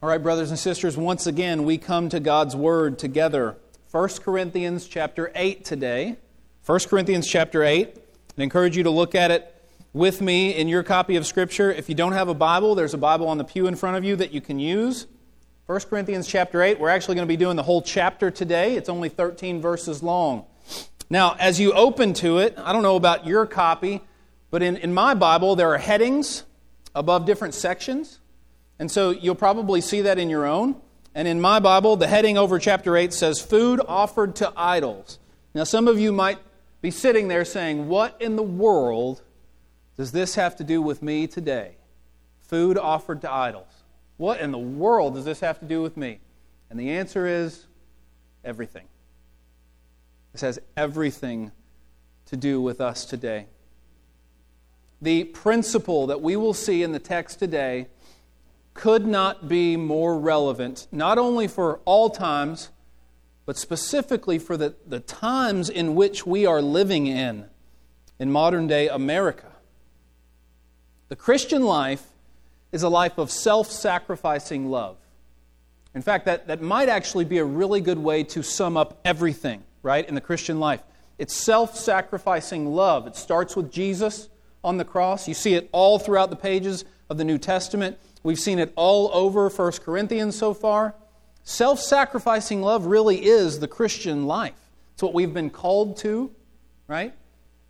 All 0.00 0.08
right, 0.08 0.22
brothers 0.22 0.50
and 0.50 0.58
sisters, 0.58 0.96
once 0.96 1.26
again 1.26 1.64
we 1.64 1.76
come 1.76 2.08
to 2.10 2.20
God's 2.20 2.54
word 2.54 3.00
together. 3.00 3.56
1 3.90 4.08
Corinthians 4.22 4.86
chapter 4.86 5.32
8 5.34 5.64
today. 5.64 6.18
1 6.64 6.78
Corinthians 6.88 7.26
chapter 7.26 7.64
8. 7.64 7.96
I 8.38 8.42
encourage 8.44 8.76
you 8.76 8.84
to 8.84 8.90
look 8.90 9.16
at 9.16 9.32
it 9.32 9.52
with 9.92 10.20
me 10.20 10.54
in 10.54 10.68
your 10.68 10.84
copy 10.84 11.16
of 11.16 11.26
Scripture. 11.26 11.72
If 11.72 11.88
you 11.88 11.96
don't 11.96 12.12
have 12.12 12.28
a 12.28 12.34
Bible, 12.34 12.76
there's 12.76 12.94
a 12.94 12.98
Bible 12.98 13.26
on 13.26 13.38
the 13.38 13.44
pew 13.44 13.66
in 13.66 13.74
front 13.74 13.96
of 13.96 14.04
you 14.04 14.14
that 14.14 14.30
you 14.30 14.40
can 14.40 14.60
use. 14.60 15.08
1 15.66 15.80
Corinthians 15.90 16.28
chapter 16.28 16.62
8. 16.62 16.78
We're 16.78 16.90
actually 16.90 17.16
going 17.16 17.26
to 17.26 17.32
be 17.32 17.36
doing 17.36 17.56
the 17.56 17.64
whole 17.64 17.82
chapter 17.82 18.30
today. 18.30 18.76
It's 18.76 18.88
only 18.88 19.08
13 19.08 19.60
verses 19.60 20.00
long. 20.00 20.44
Now, 21.10 21.34
as 21.40 21.58
you 21.58 21.72
open 21.72 22.14
to 22.14 22.38
it, 22.38 22.54
I 22.56 22.72
don't 22.72 22.84
know 22.84 22.94
about 22.94 23.26
your 23.26 23.46
copy, 23.46 24.00
but 24.52 24.62
in, 24.62 24.76
in 24.76 24.94
my 24.94 25.14
Bible, 25.14 25.56
there 25.56 25.74
are 25.74 25.78
headings 25.78 26.44
above 26.94 27.26
different 27.26 27.54
sections. 27.54 28.20
And 28.78 28.90
so 28.90 29.10
you'll 29.10 29.34
probably 29.34 29.80
see 29.80 30.02
that 30.02 30.18
in 30.18 30.30
your 30.30 30.46
own. 30.46 30.80
And 31.14 31.26
in 31.26 31.40
my 31.40 31.58
Bible, 31.58 31.96
the 31.96 32.06
heading 32.06 32.38
over 32.38 32.58
chapter 32.58 32.96
8 32.96 33.12
says, 33.12 33.40
Food 33.40 33.80
offered 33.86 34.36
to 34.36 34.52
idols. 34.56 35.18
Now, 35.54 35.64
some 35.64 35.88
of 35.88 35.98
you 35.98 36.12
might 36.12 36.38
be 36.80 36.90
sitting 36.90 37.28
there 37.28 37.44
saying, 37.44 37.88
What 37.88 38.16
in 38.20 38.36
the 38.36 38.42
world 38.42 39.22
does 39.96 40.12
this 40.12 40.36
have 40.36 40.56
to 40.56 40.64
do 40.64 40.80
with 40.80 41.02
me 41.02 41.26
today? 41.26 41.72
Food 42.40 42.78
offered 42.78 43.20
to 43.22 43.32
idols. 43.32 43.66
What 44.16 44.40
in 44.40 44.52
the 44.52 44.58
world 44.58 45.14
does 45.14 45.24
this 45.24 45.40
have 45.40 45.58
to 45.60 45.66
do 45.66 45.82
with 45.82 45.96
me? 45.96 46.20
And 46.70 46.78
the 46.78 46.90
answer 46.90 47.26
is 47.26 47.66
everything. 48.44 48.84
This 50.32 50.42
has 50.42 50.58
everything 50.76 51.52
to 52.26 52.36
do 52.36 52.60
with 52.60 52.80
us 52.80 53.04
today. 53.04 53.46
The 55.00 55.24
principle 55.24 56.06
that 56.08 56.20
we 56.20 56.36
will 56.36 56.54
see 56.54 56.82
in 56.82 56.92
the 56.92 56.98
text 56.98 57.38
today 57.38 57.86
could 58.78 59.08
not 59.08 59.48
be 59.48 59.76
more 59.76 60.16
relevant, 60.16 60.86
not 60.92 61.18
only 61.18 61.48
for 61.48 61.80
all 61.84 62.08
times, 62.08 62.70
but 63.44 63.56
specifically 63.56 64.38
for 64.38 64.56
the, 64.56 64.72
the 64.86 65.00
times 65.00 65.68
in 65.68 65.96
which 65.96 66.24
we 66.24 66.46
are 66.46 66.62
living 66.62 67.08
in, 67.08 67.44
in 68.20 68.30
modern 68.30 68.68
day 68.68 68.88
America. 68.88 69.50
The 71.08 71.16
Christian 71.16 71.64
life 71.64 72.06
is 72.70 72.84
a 72.84 72.88
life 72.88 73.18
of 73.18 73.32
self 73.32 73.68
sacrificing 73.68 74.70
love. 74.70 74.96
In 75.92 76.02
fact, 76.02 76.26
that, 76.26 76.46
that 76.46 76.62
might 76.62 76.88
actually 76.88 77.24
be 77.24 77.38
a 77.38 77.44
really 77.44 77.80
good 77.80 77.98
way 77.98 78.22
to 78.22 78.44
sum 78.44 78.76
up 78.76 79.00
everything, 79.04 79.64
right, 79.82 80.08
in 80.08 80.14
the 80.14 80.20
Christian 80.20 80.60
life. 80.60 80.84
It's 81.18 81.34
self 81.34 81.76
sacrificing 81.76 82.72
love. 82.72 83.08
It 83.08 83.16
starts 83.16 83.56
with 83.56 83.72
Jesus 83.72 84.28
on 84.62 84.76
the 84.76 84.84
cross. 84.84 85.26
You 85.26 85.34
see 85.34 85.54
it 85.54 85.68
all 85.72 85.98
throughout 85.98 86.30
the 86.30 86.36
pages 86.36 86.84
of 87.10 87.18
the 87.18 87.24
New 87.24 87.38
Testament. 87.38 87.98
We've 88.22 88.38
seen 88.38 88.58
it 88.58 88.72
all 88.76 89.10
over 89.12 89.48
1 89.48 89.72
Corinthians 89.84 90.36
so 90.36 90.54
far. 90.54 90.94
Self 91.44 91.80
sacrificing 91.80 92.62
love 92.62 92.86
really 92.86 93.24
is 93.24 93.60
the 93.60 93.68
Christian 93.68 94.26
life. 94.26 94.70
It's 94.94 95.02
what 95.02 95.14
we've 95.14 95.32
been 95.32 95.50
called 95.50 95.96
to, 95.98 96.30
right? 96.88 97.14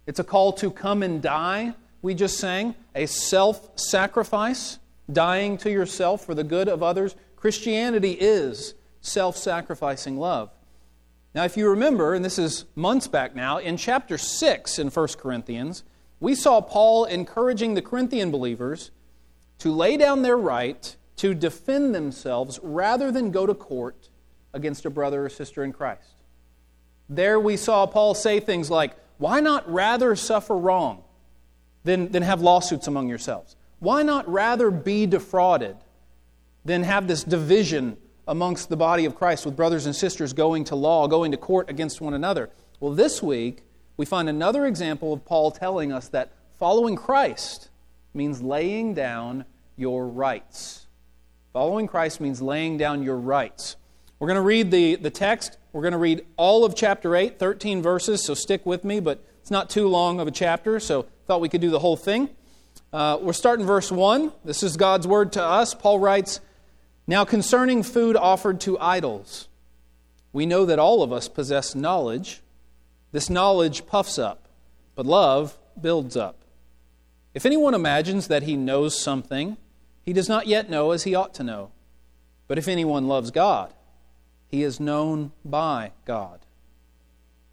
It's 0.07 0.19
a 0.19 0.25
call 0.25 0.53
to 0.55 0.71
come 0.71 1.03
and 1.03 1.21
die, 1.21 1.75
we 2.03 2.15
just 2.15 2.39
sang. 2.39 2.75
A 2.95 3.07
self 3.07 3.79
sacrifice, 3.79 4.79
dying 5.13 5.59
to 5.59 5.71
yourself 5.71 6.25
for 6.25 6.35
the 6.35 6.45
good 6.45 6.69
of 6.69 6.83
others. 6.83 7.15
Christianity 7.37 8.13
is 8.13 8.75
self 9.01 9.37
sacrificing 9.37 10.19
love. 10.19 10.51
Now, 11.35 11.45
if 11.45 11.57
you 11.57 11.69
remember, 11.69 12.15
and 12.15 12.25
this 12.25 12.39
is 12.39 12.65
months 12.75 13.07
back 13.07 13.37
now, 13.37 13.59
in 13.59 13.77
chapter 13.77 14.19
6 14.19 14.79
in 14.79 14.89
1 14.89 15.09
Corinthians, 15.19 15.85
we 16.21 16.35
saw 16.35 16.61
Paul 16.61 17.05
encouraging 17.05 17.75
the 17.75 17.83
Corinthian 17.83 18.31
believers 18.31 18.91
to 19.59 19.73
lay 19.73 19.97
down 19.97 20.23
their 20.23 20.37
right 20.37 20.97
to 21.17 21.35
defend 21.35 21.95
themselves 21.95 22.61
rather 22.63 23.11
than 23.11 23.31
go 23.31 23.47
to 23.47 23.55
court 23.55 24.09
against 24.53 24.85
a 24.87 24.91
brother 24.91 25.27
or 25.27 25.29
sister 25.29 25.65
in 25.65 25.73
Christ. 25.73 26.15
There 27.09 27.41
we 27.41 27.57
saw 27.57 27.87
Paul 27.87 28.15
say 28.15 28.41
things 28.41 28.71
like, 28.71 28.97
Why 29.19 29.41
not 29.41 29.71
rather 29.71 30.15
suffer 30.15 30.57
wrong 30.57 31.03
than, 31.85 32.13
than 32.13 32.23
have 32.23 32.41
lawsuits 32.41 32.87
among 32.87 33.09
yourselves? 33.09 33.57
Why 33.81 34.03
not 34.03 34.29
rather 34.29 34.71
be 34.71 35.07
defrauded 35.07 35.77
than 36.65 36.83
have 36.83 37.09
this 37.09 37.25
division 37.25 37.97
amongst 38.27 38.69
the 38.69 38.77
body 38.77 39.05
of 39.05 39.15
Christ 39.15 39.47
with 39.47 39.57
brothers 39.57 39.87
and 39.87 39.95
sisters 39.95 40.33
going 40.33 40.65
to 40.65 40.77
law, 40.77 41.07
going 41.07 41.31
to 41.33 41.39
court 41.39 41.71
against 41.71 42.01
one 42.01 42.15
another? 42.15 42.51
Well, 42.81 42.93
this 42.93 43.23
week, 43.23 43.63
we 43.97 44.05
find 44.07 44.29
another 44.29 44.67
example 44.67 45.13
of 45.13 45.25
Paul 45.25 45.51
telling 45.51 45.93
us 45.93 46.09
that 46.09 46.33
following 46.59 46.95
Christ 46.95 47.71
means 48.15 48.43
laying 48.43 48.95
down 48.95 49.45
your 49.77 50.07
rights. 50.07 50.87
Following 51.53 51.87
Christ 51.87 52.21
means 52.21 52.43
laying 52.43 52.79
down 52.79 53.03
your 53.03 53.17
rights. 53.17 53.77
We're 54.19 54.29
going 54.29 54.37
to 54.37 54.43
read 54.43 54.71
the, 54.71 54.97
the 54.97 55.11
text. 55.11 55.59
We're 55.73 55.83
going 55.83 55.93
to 55.93 55.99
read 55.99 56.27
all 56.37 56.65
of 56.65 56.75
chapter 56.75 57.15
8, 57.15 57.39
13 57.39 57.83
verses, 57.83 58.25
so 58.25 58.35
stick 58.35 58.67
with 58.67 58.85
me, 58.85 59.01
but 59.01 59.25
it's 59.41 59.51
not 59.51 59.71
too 59.71 59.89
long 59.89 60.21
of 60.21 60.27
a 60.27 60.31
chapter, 60.31 60.81
so 60.81 61.07
thought 61.27 61.41
we 61.41 61.49
could 61.49 61.61
do 61.61 61.71
the 61.71 61.79
whole 61.79 61.97
thing. 61.97 62.31
Uh, 62.93 63.19
we're 63.21 63.33
starting 63.33 63.67
verse 63.67 63.93
1. 63.93 64.33
This 64.45 64.63
is 64.63 64.77
God's 64.77 65.07
word 65.07 65.33
to 65.35 65.43
us. 65.43 65.75
Paul 65.75 65.99
writes 65.99 66.41
Now 67.07 67.25
concerning 67.25 67.83
food 67.83 68.17
offered 68.17 68.61
to 68.63 68.79
idols, 68.79 69.49
we 70.33 70.47
know 70.47 70.65
that 70.65 70.79
all 70.79 71.03
of 71.03 71.13
us 71.13 71.29
possess 71.29 71.75
knowledge. 71.75 72.43
This 73.13 73.31
knowledge 73.31 73.87
puffs 73.87 74.19
up, 74.19 74.49
but 74.95 75.07
love 75.07 75.59
builds 75.81 76.17
up. 76.17 76.45
If 77.39 77.47
anyone 77.47 77.73
imagines 77.73 78.27
that 78.27 78.43
he 78.43 78.57
knows 78.57 79.01
something, 79.01 79.59
he 80.05 80.13
does 80.13 80.29
not 80.29 80.49
yet 80.49 80.69
know 80.69 80.91
as 80.91 81.05
he 81.05 81.15
ought 81.15 81.35
to 81.35 81.45
know. 81.45 81.71
But 82.49 82.59
if 82.59 82.67
anyone 82.67 83.07
loves 83.07 83.31
God, 83.31 83.73
he 84.49 84.65
is 84.65 84.81
known 84.81 85.31
by 85.45 85.93
God. 86.05 86.41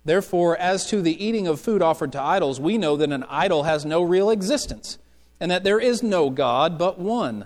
Therefore, 0.03 0.57
as 0.57 0.89
to 0.89 1.03
the 1.03 1.23
eating 1.23 1.45
of 1.45 1.61
food 1.61 1.83
offered 1.83 2.11
to 2.13 2.19
idols, 2.19 2.59
we 2.59 2.79
know 2.79 2.97
that 2.97 3.11
an 3.11 3.25
idol 3.29 3.61
has 3.61 3.85
no 3.85 4.01
real 4.01 4.31
existence, 4.31 4.97
and 5.39 5.51
that 5.51 5.63
there 5.63 5.79
is 5.79 6.01
no 6.01 6.31
God 6.31 6.79
but 6.79 6.97
one. 6.97 7.45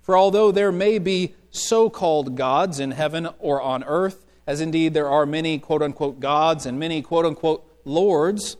For 0.00 0.16
although 0.16 0.52
there 0.52 0.70
may 0.70 1.00
be 1.00 1.34
so 1.50 1.90
called 1.90 2.36
gods 2.36 2.78
in 2.78 2.92
heaven 2.92 3.28
or 3.40 3.60
on 3.60 3.82
earth, 3.82 4.24
as 4.46 4.60
indeed 4.60 4.94
there 4.94 5.08
are 5.08 5.26
many 5.26 5.58
quote 5.58 5.82
unquote 5.82 6.20
gods 6.20 6.66
and 6.66 6.78
many 6.78 7.02
quote 7.02 7.26
unquote 7.26 7.68
lords, 7.84 8.56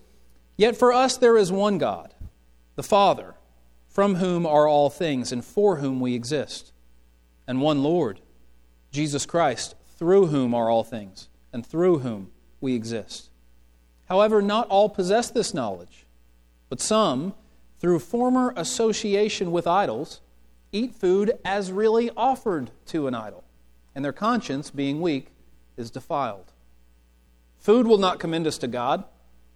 yet 0.56 0.76
for 0.76 0.92
us 0.92 1.16
there 1.16 1.36
is 1.36 1.52
one 1.52 1.78
God 1.78 2.12
the 2.80 2.88
Father, 2.88 3.34
from 3.90 4.14
whom 4.14 4.46
are 4.46 4.66
all 4.66 4.88
things 4.88 5.32
and 5.32 5.44
for 5.44 5.76
whom 5.76 6.00
we 6.00 6.14
exist, 6.14 6.72
and 7.46 7.60
one 7.60 7.82
Lord, 7.82 8.20
Jesus 8.90 9.26
Christ, 9.26 9.74
through 9.98 10.28
whom 10.28 10.54
are 10.54 10.70
all 10.70 10.82
things 10.82 11.28
and 11.52 11.66
through 11.66 11.98
whom 11.98 12.30
we 12.58 12.74
exist. 12.74 13.28
However, 14.08 14.40
not 14.40 14.66
all 14.68 14.88
possess 14.88 15.30
this 15.30 15.52
knowledge, 15.52 16.06
but 16.70 16.80
some, 16.80 17.34
through 17.80 17.98
former 17.98 18.54
association 18.56 19.52
with 19.52 19.66
idols, 19.66 20.22
eat 20.72 20.94
food 20.94 21.32
as 21.44 21.70
really 21.70 22.08
offered 22.16 22.70
to 22.86 23.08
an 23.08 23.14
idol, 23.14 23.44
and 23.94 24.02
their 24.02 24.14
conscience, 24.14 24.70
being 24.70 25.02
weak, 25.02 25.26
is 25.76 25.90
defiled. 25.90 26.50
Food 27.58 27.86
will 27.86 27.98
not 27.98 28.18
commend 28.18 28.46
us 28.46 28.56
to 28.56 28.66
God. 28.66 29.04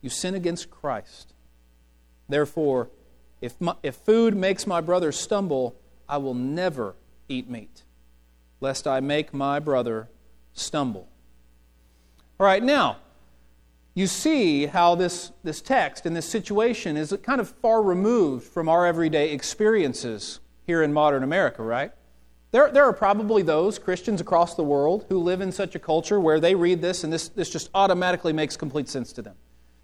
you 0.00 0.10
sin 0.10 0.34
against 0.34 0.70
Christ. 0.70 1.34
Therefore, 2.28 2.90
if, 3.40 3.60
my, 3.60 3.74
if 3.82 3.94
food 3.96 4.36
makes 4.36 4.66
my 4.66 4.80
brother 4.80 5.12
stumble, 5.12 5.76
I 6.08 6.18
will 6.18 6.34
never 6.34 6.94
eat 7.28 7.48
meat, 7.48 7.84
lest 8.60 8.86
I 8.86 9.00
make 9.00 9.32
my 9.32 9.58
brother 9.58 10.08
stumble. 10.52 11.08
All 12.40 12.46
right, 12.46 12.62
now, 12.62 12.98
you 13.94 14.06
see 14.06 14.66
how 14.66 14.94
this, 14.94 15.32
this 15.42 15.60
text 15.60 16.06
and 16.06 16.14
this 16.14 16.26
situation 16.26 16.96
is 16.96 17.16
kind 17.22 17.40
of 17.40 17.48
far 17.48 17.82
removed 17.82 18.46
from 18.46 18.68
our 18.68 18.86
everyday 18.86 19.32
experiences 19.32 20.40
here 20.66 20.82
in 20.82 20.92
modern 20.92 21.24
America, 21.24 21.62
right? 21.62 21.92
There, 22.50 22.70
there 22.70 22.84
are 22.84 22.92
probably 22.92 23.42
those 23.42 23.78
Christians 23.78 24.20
across 24.20 24.54
the 24.54 24.62
world 24.62 25.06
who 25.08 25.18
live 25.18 25.40
in 25.40 25.52
such 25.52 25.74
a 25.74 25.78
culture 25.78 26.20
where 26.20 26.40
they 26.40 26.54
read 26.54 26.80
this 26.80 27.04
and 27.04 27.12
this, 27.12 27.28
this 27.28 27.50
just 27.50 27.70
automatically 27.74 28.32
makes 28.32 28.56
complete 28.56 28.88
sense 28.88 29.12
to 29.14 29.22
them. 29.22 29.34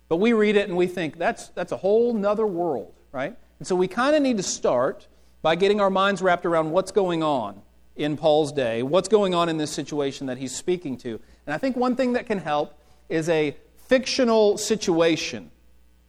But 0.09 0.17
we 0.17 0.33
read 0.33 0.57
it 0.57 0.69
and 0.69 0.77
we 0.77 0.87
think 0.87 1.19
that's, 1.19 1.49
that's 1.49 1.73
a 1.73 1.77
whole 1.77 2.15
nother 2.15 2.47
world, 2.47 2.95
right? 3.13 3.37
And 3.59 3.67
so 3.67 3.75
we 3.75 3.89
kind 3.89 4.15
of 4.15 4.23
need 4.23 4.37
to 4.37 4.43
start 4.43 5.07
by 5.43 5.57
getting 5.57 5.81
our 5.81 5.91
minds 5.91 6.23
wrapped 6.23 6.47
around 6.47 6.71
what's 6.71 6.91
going 6.91 7.23
on 7.23 7.63
in 7.97 8.17
Paul's 8.17 8.53
day, 8.53 8.83
what's 8.83 9.09
going 9.09 9.35
on 9.35 9.49
in 9.49 9.57
this 9.57 9.71
situation 9.71 10.27
that 10.27 10.39
he's 10.39 10.55
speaking 10.55 10.97
to. 10.99 11.21
And 11.47 11.55
I 11.55 11.59
think 11.59 11.77
one 11.77 11.97
thing 11.97 12.15
that 12.15 12.27
can 12.27 12.39
help 12.39 12.79
is 13.09 13.29
a 13.29 13.57
fictional 13.77 14.59
situation 14.59 15.51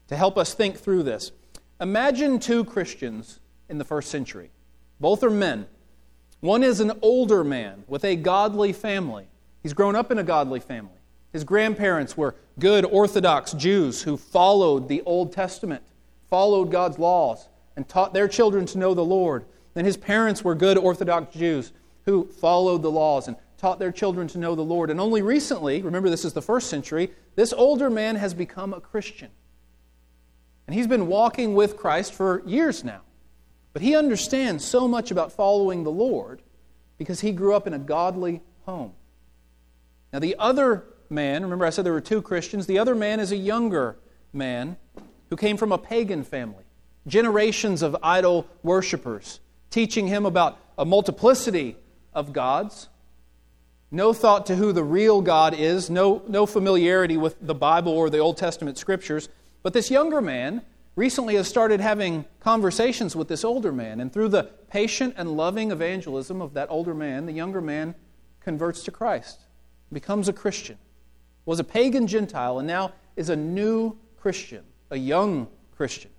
to 0.08 0.16
help 0.16 0.38
us 0.38 0.54
think 0.54 0.78
through 0.78 1.04
this. 1.04 1.32
Imagine 1.80 2.40
two 2.40 2.64
Christians 2.64 3.40
in 3.70 3.78
the 3.78 3.84
first 3.84 4.10
century. 4.10 4.52
Both 5.00 5.24
are 5.24 5.30
men. 5.30 5.68
One 6.40 6.64
is 6.64 6.80
an 6.80 6.94
older 7.02 7.44
man 7.44 7.84
with 7.88 8.06
a 8.06 8.16
godly 8.16 8.72
family. 8.72 9.28
He's 9.62 9.74
grown 9.74 9.96
up 9.96 10.12
in 10.12 10.18
a 10.18 10.24
godly 10.24 10.60
family. 10.60 10.92
His 11.36 11.44
grandparents 11.44 12.16
were 12.16 12.34
good 12.60 12.86
Orthodox 12.86 13.52
Jews 13.52 14.04
who 14.04 14.16
followed 14.16 14.88
the 14.88 15.02
Old 15.02 15.34
Testament, 15.34 15.84
followed 16.30 16.72
God's 16.72 16.98
laws, 16.98 17.50
and 17.76 17.86
taught 17.90 18.14
their 18.14 18.30
children 18.30 18.66
to 18.68 18.78
know 18.78 18.94
the 18.94 19.04
Lord. 19.04 19.44
And 19.76 19.86
his 19.86 19.98
parents 19.98 20.46
were 20.46 20.56
good 20.56 20.78
Orthodox 20.78 21.36
Jews 21.36 21.74
who 22.06 22.24
followed 22.26 22.84
the 22.84 22.90
laws 22.90 23.28
and 23.28 23.36
taught 23.58 23.80
their 23.80 23.92
children 23.92 24.30
to 24.30 24.38
know 24.38 24.56
the 24.56 24.62
Lord. 24.62 24.90
And 24.90 24.98
only 24.98 25.22
recently, 25.22 25.82
remember 25.82 26.10
this 26.10 26.24
is 26.24 26.32
the 26.32 26.42
first 26.42 26.70
century, 26.70 27.12
this 27.36 27.52
older 27.52 27.90
man 27.90 28.16
has 28.16 28.34
become 28.34 28.74
a 28.74 28.80
Christian. 28.80 29.30
And 30.68 30.74
he's 30.74 30.88
been 30.88 31.08
walking 31.08 31.54
with 31.54 31.76
Christ 31.76 32.14
for 32.14 32.44
years 32.46 32.86
now. 32.86 33.02
But 33.74 33.82
he 33.82 33.94
understands 33.94 34.64
so 34.64 34.88
much 34.88 35.12
about 35.12 35.34
following 35.34 35.84
the 35.84 35.92
Lord 35.92 36.42
because 36.98 37.20
he 37.20 37.34
grew 37.34 37.54
up 37.54 37.68
in 37.68 37.74
a 37.74 37.80
godly 37.80 38.40
home. 38.66 38.94
Now, 40.14 40.20
the 40.20 40.38
other 40.40 40.86
man, 41.10 41.44
remember 41.44 41.66
I 41.66 41.70
said 41.70 41.86
there 41.86 41.94
were 41.94 42.02
two 42.02 42.22
Christians, 42.22 42.68
the 42.68 42.80
other 42.80 42.96
man 42.96 43.20
is 43.20 43.32
a 43.32 43.38
younger 43.38 43.98
man 44.34 44.78
who 45.30 45.36
came 45.36 45.58
from 45.58 45.72
a 45.72 45.78
pagan 45.78 46.24
family, 46.24 46.64
generations 47.08 47.82
of 47.82 47.96
idol 48.04 48.48
worshippers, 48.64 49.40
teaching 49.70 50.08
him 50.08 50.26
about 50.26 50.58
a 50.78 50.86
multiplicity 50.86 51.78
of 52.14 52.34
gods, 52.34 52.90
no 53.92 54.14
thought 54.14 54.46
to 54.48 54.56
who 54.56 54.72
the 54.72 54.84
real 54.84 55.22
God 55.22 55.54
is, 55.54 55.90
no, 55.90 56.22
no 56.28 56.46
familiarity 56.46 57.18
with 57.18 57.36
the 57.40 57.56
Bible 57.56 57.94
or 57.94 58.10
the 58.10 58.20
Old 58.20 58.38
Testament 58.38 58.78
scriptures. 58.78 59.30
But 59.64 59.74
this 59.74 59.90
younger 59.90 60.22
man 60.22 60.62
recently 60.96 61.36
has 61.36 61.48
started 61.48 61.80
having 61.80 62.26
conversations 62.40 63.16
with 63.16 63.28
this 63.28 63.44
older 63.44 63.72
man, 63.72 64.00
and 64.00 64.12
through 64.12 64.30
the 64.30 64.44
patient 64.70 65.16
and 65.18 65.38
loving 65.38 65.72
evangelism 65.72 66.42
of 66.42 66.54
that 66.54 66.70
older 66.70 66.94
man, 66.94 67.26
the 67.26 67.34
younger 67.34 67.62
man 67.62 67.96
converts 68.42 68.84
to 68.84 68.92
Christ, 68.92 69.42
becomes 69.92 70.28
a 70.28 70.34
Christian, 70.34 70.78
was 71.46 71.60
a 71.60 71.64
pagan 71.64 72.08
Gentile, 72.08 72.60
and 72.60 72.68
now 72.68 72.94
is 73.16 73.30
a 73.30 73.36
new 73.36 73.98
Christian, 74.18 74.64
a 74.90 74.98
young 74.98 75.48
Christian. 75.76 76.12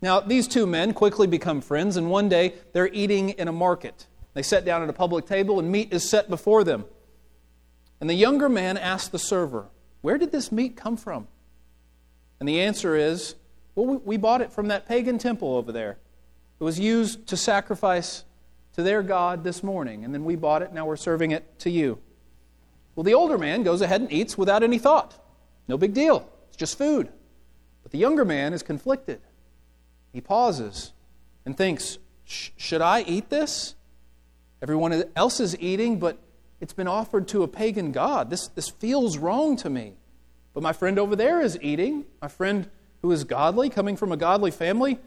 Now, 0.00 0.20
these 0.20 0.48
two 0.48 0.66
men 0.66 0.92
quickly 0.94 1.26
become 1.26 1.60
friends, 1.60 1.96
and 1.96 2.10
one 2.10 2.28
day 2.28 2.54
they're 2.72 2.92
eating 2.92 3.30
in 3.30 3.48
a 3.48 3.52
market. 3.52 4.06
They 4.34 4.42
sit 4.42 4.64
down 4.64 4.82
at 4.82 4.88
a 4.88 4.92
public 4.92 5.26
table, 5.26 5.58
and 5.58 5.70
meat 5.70 5.92
is 5.92 6.08
set 6.08 6.28
before 6.28 6.64
them. 6.64 6.84
And 8.00 8.10
the 8.10 8.14
younger 8.14 8.48
man 8.48 8.76
asks 8.76 9.08
the 9.08 9.18
server, 9.18 9.66
Where 10.00 10.18
did 10.18 10.32
this 10.32 10.50
meat 10.50 10.76
come 10.76 10.96
from? 10.96 11.28
And 12.40 12.48
the 12.48 12.60
answer 12.60 12.96
is, 12.96 13.36
Well, 13.76 13.98
we 14.04 14.16
bought 14.16 14.40
it 14.40 14.52
from 14.52 14.68
that 14.68 14.86
pagan 14.86 15.18
temple 15.18 15.54
over 15.54 15.70
there. 15.70 15.98
It 16.58 16.64
was 16.64 16.80
used 16.80 17.28
to 17.28 17.36
sacrifice 17.36 18.24
to 18.74 18.82
their 18.82 19.02
God 19.02 19.44
this 19.44 19.62
morning, 19.62 20.04
and 20.04 20.12
then 20.12 20.24
we 20.24 20.34
bought 20.34 20.62
it, 20.62 20.72
now 20.72 20.86
we're 20.86 20.96
serving 20.96 21.30
it 21.30 21.58
to 21.60 21.70
you. 21.70 21.98
Well, 22.94 23.04
the 23.04 23.14
older 23.14 23.38
man 23.38 23.62
goes 23.62 23.80
ahead 23.80 24.00
and 24.00 24.12
eats 24.12 24.36
without 24.36 24.62
any 24.62 24.78
thought. 24.78 25.18
No 25.68 25.78
big 25.78 25.94
deal, 25.94 26.28
it's 26.48 26.56
just 26.56 26.76
food. 26.76 27.08
But 27.82 27.92
the 27.92 27.98
younger 27.98 28.24
man 28.24 28.52
is 28.52 28.62
conflicted. 28.62 29.20
He 30.12 30.20
pauses 30.20 30.92
and 31.46 31.56
thinks, 31.56 31.98
Should 32.24 32.82
I 32.82 33.02
eat 33.02 33.30
this? 33.30 33.74
Everyone 34.60 35.04
else 35.16 35.40
is 35.40 35.58
eating, 35.58 35.98
but 35.98 36.18
it's 36.60 36.72
been 36.72 36.86
offered 36.86 37.26
to 37.28 37.42
a 37.42 37.48
pagan 37.48 37.90
god. 37.90 38.30
This, 38.30 38.46
this 38.48 38.68
feels 38.68 39.18
wrong 39.18 39.56
to 39.56 39.70
me. 39.70 39.94
But 40.54 40.62
my 40.62 40.72
friend 40.72 40.98
over 40.98 41.16
there 41.16 41.40
is 41.40 41.58
eating. 41.60 42.04
My 42.20 42.28
friend 42.28 42.70
who 43.00 43.10
is 43.10 43.24
godly, 43.24 43.68
coming 43.70 43.96
from 43.96 44.12
a 44.12 44.16
godly 44.16 44.52
family, 44.52 45.00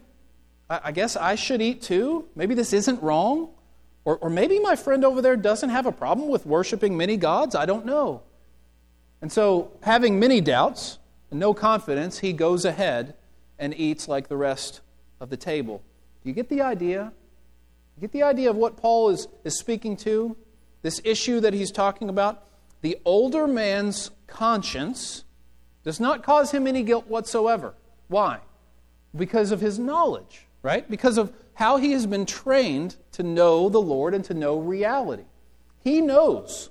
I, 0.68 0.80
I 0.84 0.92
guess 0.92 1.16
I 1.16 1.34
should 1.34 1.62
eat 1.62 1.80
too. 1.80 2.28
Maybe 2.34 2.54
this 2.54 2.72
isn't 2.74 3.02
wrong. 3.02 3.50
Or, 4.06 4.16
or 4.18 4.30
maybe 4.30 4.60
my 4.60 4.76
friend 4.76 5.04
over 5.04 5.20
there 5.20 5.36
doesn't 5.36 5.68
have 5.68 5.84
a 5.84 5.92
problem 5.92 6.28
with 6.28 6.46
worshiping 6.46 6.96
many 6.96 7.16
gods. 7.16 7.56
I 7.56 7.66
don't 7.66 7.84
know. 7.84 8.22
And 9.20 9.32
so, 9.32 9.72
having 9.82 10.20
many 10.20 10.40
doubts 10.40 10.98
and 11.32 11.40
no 11.40 11.52
confidence, 11.52 12.20
he 12.20 12.32
goes 12.32 12.64
ahead 12.64 13.14
and 13.58 13.74
eats 13.74 14.06
like 14.06 14.28
the 14.28 14.36
rest 14.36 14.80
of 15.18 15.28
the 15.28 15.36
table. 15.36 15.82
Do 16.22 16.28
you 16.28 16.34
get 16.34 16.48
the 16.48 16.62
idea? 16.62 17.12
You 17.96 18.00
get 18.00 18.12
the 18.12 18.22
idea 18.22 18.48
of 18.48 18.54
what 18.54 18.76
Paul 18.76 19.08
is, 19.08 19.26
is 19.42 19.58
speaking 19.58 19.96
to? 19.98 20.36
This 20.82 21.00
issue 21.02 21.40
that 21.40 21.52
he's 21.52 21.72
talking 21.72 22.08
about? 22.08 22.44
The 22.82 22.98
older 23.04 23.48
man's 23.48 24.12
conscience 24.28 25.24
does 25.82 25.98
not 25.98 26.22
cause 26.22 26.52
him 26.52 26.68
any 26.68 26.84
guilt 26.84 27.08
whatsoever. 27.08 27.74
Why? 28.06 28.38
Because 29.16 29.50
of 29.50 29.60
his 29.60 29.80
knowledge, 29.80 30.46
right? 30.62 30.88
Because 30.88 31.18
of 31.18 31.32
how 31.56 31.78
he 31.78 31.92
has 31.92 32.06
been 32.06 32.26
trained 32.26 32.96
to 33.12 33.22
know 33.22 33.68
the 33.68 33.80
Lord 33.80 34.14
and 34.14 34.24
to 34.26 34.34
know 34.34 34.58
reality. 34.58 35.24
He 35.82 36.00
knows 36.00 36.70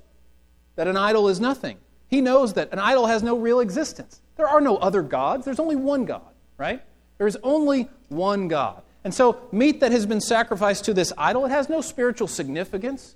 that 0.75 0.87
an 0.87 0.95
idol 0.95 1.27
is 1.27 1.39
nothing. 1.39 1.77
He 2.07 2.21
knows 2.21 2.53
that 2.53 2.71
an 2.71 2.79
idol 2.79 3.07
has 3.07 3.23
no 3.23 3.35
real 3.35 3.59
existence. 3.59 4.21
There 4.37 4.47
are 4.47 4.61
no 4.61 4.77
other 4.77 5.01
gods. 5.01 5.43
There's 5.45 5.59
only 5.59 5.75
one 5.75 6.05
God, 6.05 6.33
right? 6.57 6.83
There 7.17 7.25
is 7.25 7.37
only 7.41 7.89
one 8.09 8.47
God. 8.47 8.83
And 9.03 9.13
so, 9.13 9.39
meat 9.51 9.79
that 9.79 9.91
has 9.91 10.05
been 10.05 10.21
sacrificed 10.21 10.85
to 10.85 10.93
this 10.93 11.11
idol, 11.17 11.45
it 11.45 11.49
has 11.49 11.67
no 11.67 11.81
spiritual 11.81 12.27
significance. 12.27 13.15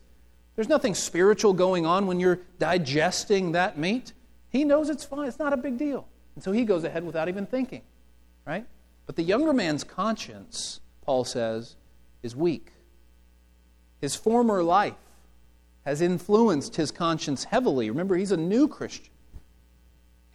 There's 0.56 0.70
nothing 0.70 0.96
spiritual 0.96 1.54
going 1.54 1.86
on 1.86 2.08
when 2.08 2.20
you're 2.20 2.40
digesting 2.58 3.52
that 3.54 3.78
meat. 3.78 4.14
He 4.50 4.64
knows 4.64 4.90
it's 4.90 5.06
fine, 5.06 5.28
it's 5.28 5.40
not 5.40 5.54
a 5.54 5.58
big 5.58 5.78
deal. 5.78 6.08
And 6.36 6.44
so 6.44 6.52
he 6.52 6.66
goes 6.66 6.84
ahead 6.84 7.04
without 7.04 7.30
even 7.30 7.46
thinking, 7.46 7.82
right? 8.46 8.66
But 9.06 9.16
the 9.16 9.24
younger 9.24 9.54
man's 9.54 9.84
conscience, 9.84 10.80
Paul 11.10 11.26
says, 11.26 11.76
is 12.22 12.36
weak. 12.36 12.72
His 14.00 14.16
former 14.16 14.62
life 14.62 14.94
has 15.84 16.02
influenced 16.02 16.76
his 16.76 16.92
conscience 16.92 17.46
heavily. 17.46 17.90
Remember, 17.90 18.16
he's 18.16 18.32
a 18.32 18.38
new 18.38 18.68
Christian. 18.68 19.10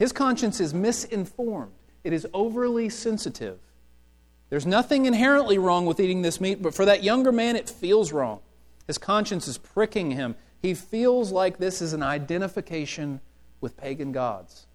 His 0.00 0.10
conscience 0.10 0.58
is 0.58 0.74
misinformed, 0.74 1.70
it 2.02 2.12
is 2.12 2.26
overly 2.34 2.88
sensitive. 2.88 3.60
There's 4.50 4.66
nothing 4.66 5.06
inherently 5.06 5.58
wrong 5.58 5.86
with 5.86 6.00
eating 6.00 6.22
this 6.22 6.40
meat, 6.40 6.60
but 6.60 6.74
for 6.74 6.84
that 6.86 7.04
younger 7.04 7.30
man, 7.30 7.54
it 7.54 7.70
feels 7.70 8.12
wrong. 8.12 8.40
His 8.88 8.98
conscience 8.98 9.46
is 9.46 9.58
pricking 9.58 10.10
him. 10.10 10.34
He 10.60 10.74
feels 10.74 11.30
like 11.30 11.58
this 11.58 11.80
is 11.82 11.92
an 11.92 12.02
identification 12.02 13.20
with 13.60 13.76
pagan 13.76 14.10
gods. 14.10 14.66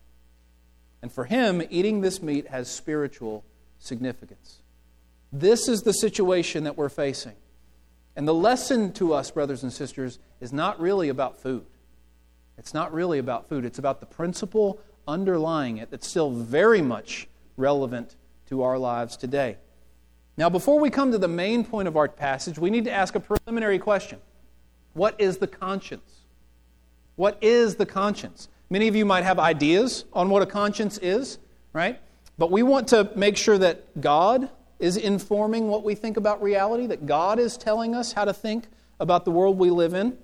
And 1.01 1.11
for 1.11 1.25
him, 1.25 1.61
eating 1.69 1.99
this 1.99 2.21
meat 2.21 2.47
has 2.47 2.71
spiritual 2.71 3.43
significance. 3.79 4.58
This 5.31 5.67
is 5.67 5.81
the 5.81 5.93
situation 5.93 6.63
that 6.63 6.77
we're 6.77 6.89
facing. 6.89 7.35
And 8.15 8.27
the 8.27 8.33
lesson 8.33 8.91
to 8.93 9.13
us, 9.13 9.31
brothers 9.31 9.63
and 9.63 9.71
sisters, 9.71 10.19
is 10.41 10.51
not 10.51 10.79
really 10.79 11.09
about 11.09 11.41
food. 11.41 11.65
It's 12.57 12.73
not 12.73 12.93
really 12.93 13.19
about 13.19 13.47
food. 13.47 13.63
It's 13.63 13.79
about 13.79 13.99
the 13.99 14.05
principle 14.05 14.79
underlying 15.07 15.77
it 15.77 15.89
that's 15.89 16.07
still 16.07 16.29
very 16.29 16.81
much 16.81 17.27
relevant 17.57 18.15
to 18.47 18.63
our 18.63 18.77
lives 18.77 19.15
today. 19.15 19.57
Now, 20.37 20.49
before 20.49 20.79
we 20.79 20.89
come 20.89 21.11
to 21.11 21.17
the 21.17 21.27
main 21.27 21.63
point 21.63 21.87
of 21.87 21.97
our 21.97 22.07
passage, 22.07 22.57
we 22.57 22.69
need 22.69 22.85
to 22.85 22.91
ask 22.91 23.15
a 23.15 23.19
preliminary 23.19 23.79
question 23.79 24.19
What 24.93 25.19
is 25.19 25.37
the 25.37 25.47
conscience? 25.47 26.21
What 27.15 27.37
is 27.41 27.75
the 27.75 27.85
conscience? 27.85 28.47
Many 28.69 28.87
of 28.87 28.95
you 28.95 29.05
might 29.05 29.23
have 29.23 29.39
ideas 29.39 30.05
on 30.13 30.29
what 30.29 30.41
a 30.41 30.45
conscience 30.45 30.97
is, 30.99 31.39
right? 31.73 31.99
But 32.37 32.51
we 32.51 32.63
want 32.63 32.87
to 32.89 33.11
make 33.15 33.35
sure 33.35 33.57
that 33.57 33.99
God 33.99 34.49
is 34.79 34.97
informing 34.97 35.67
what 35.67 35.83
we 35.83 35.93
think 35.93 36.17
about 36.17 36.41
reality, 36.41 36.87
that 36.87 37.05
God 37.05 37.37
is 37.37 37.57
telling 37.57 37.93
us 37.93 38.13
how 38.13 38.25
to 38.25 38.33
think 38.33 38.65
about 38.99 39.25
the 39.25 39.31
world 39.31 39.57
we 39.57 39.69
live 39.69 39.93
in. 39.93 40.17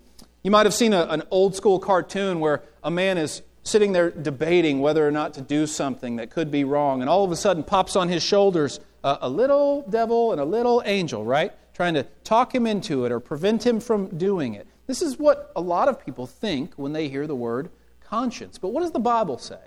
You 0.44 0.52
might 0.52 0.66
have 0.66 0.74
seen 0.74 0.94
a, 0.94 1.04
an 1.04 1.24
old 1.32 1.56
school 1.56 1.80
cartoon 1.80 2.40
where 2.40 2.64
a 2.84 2.92
man 2.92 3.18
is 3.18 3.42
sitting 3.64 3.92
there 3.94 4.12
debating 4.12 4.80
whether 4.80 5.06
or 5.06 5.12
not 5.12 5.34
to 5.34 5.42
do 5.42 5.66
something 5.66 6.18
that 6.18 6.30
could 6.30 6.52
be 6.52 6.64
wrong, 6.64 7.02
and 7.02 7.10
all 7.10 7.26
of 7.26 7.32
a 7.32 7.36
sudden 7.36 7.64
pops 7.64 7.96
on 7.96 8.10
his 8.10 8.24
shoulders 8.24 8.80
a, 9.04 9.18
a 9.22 9.30
little 9.30 9.82
devil 9.90 10.32
and 10.32 10.40
a 10.40 10.46
little 10.46 10.84
angel, 10.86 11.26
right? 11.26 11.52
Trying 11.74 11.96
to 11.96 12.04
talk 12.24 12.54
him 12.54 12.68
into 12.68 13.06
it 13.06 13.12
or 13.12 13.20
prevent 13.20 13.66
him 13.66 13.80
from 13.80 14.08
doing 14.18 14.54
it. 14.54 14.68
This 14.88 15.02
is 15.02 15.18
what 15.18 15.52
a 15.56 15.62
lot 15.62 15.88
of 15.88 16.04
people 16.04 16.28
think 16.28 16.74
when 16.76 16.94
they 16.94 17.10
hear 17.10 17.26
the 17.28 17.36
word 17.36 17.70
conscience. 18.04 18.60
But 18.60 18.70
what 18.70 18.82
does 18.82 18.92
the 18.92 19.00
Bible 19.00 19.40
say? 19.40 19.60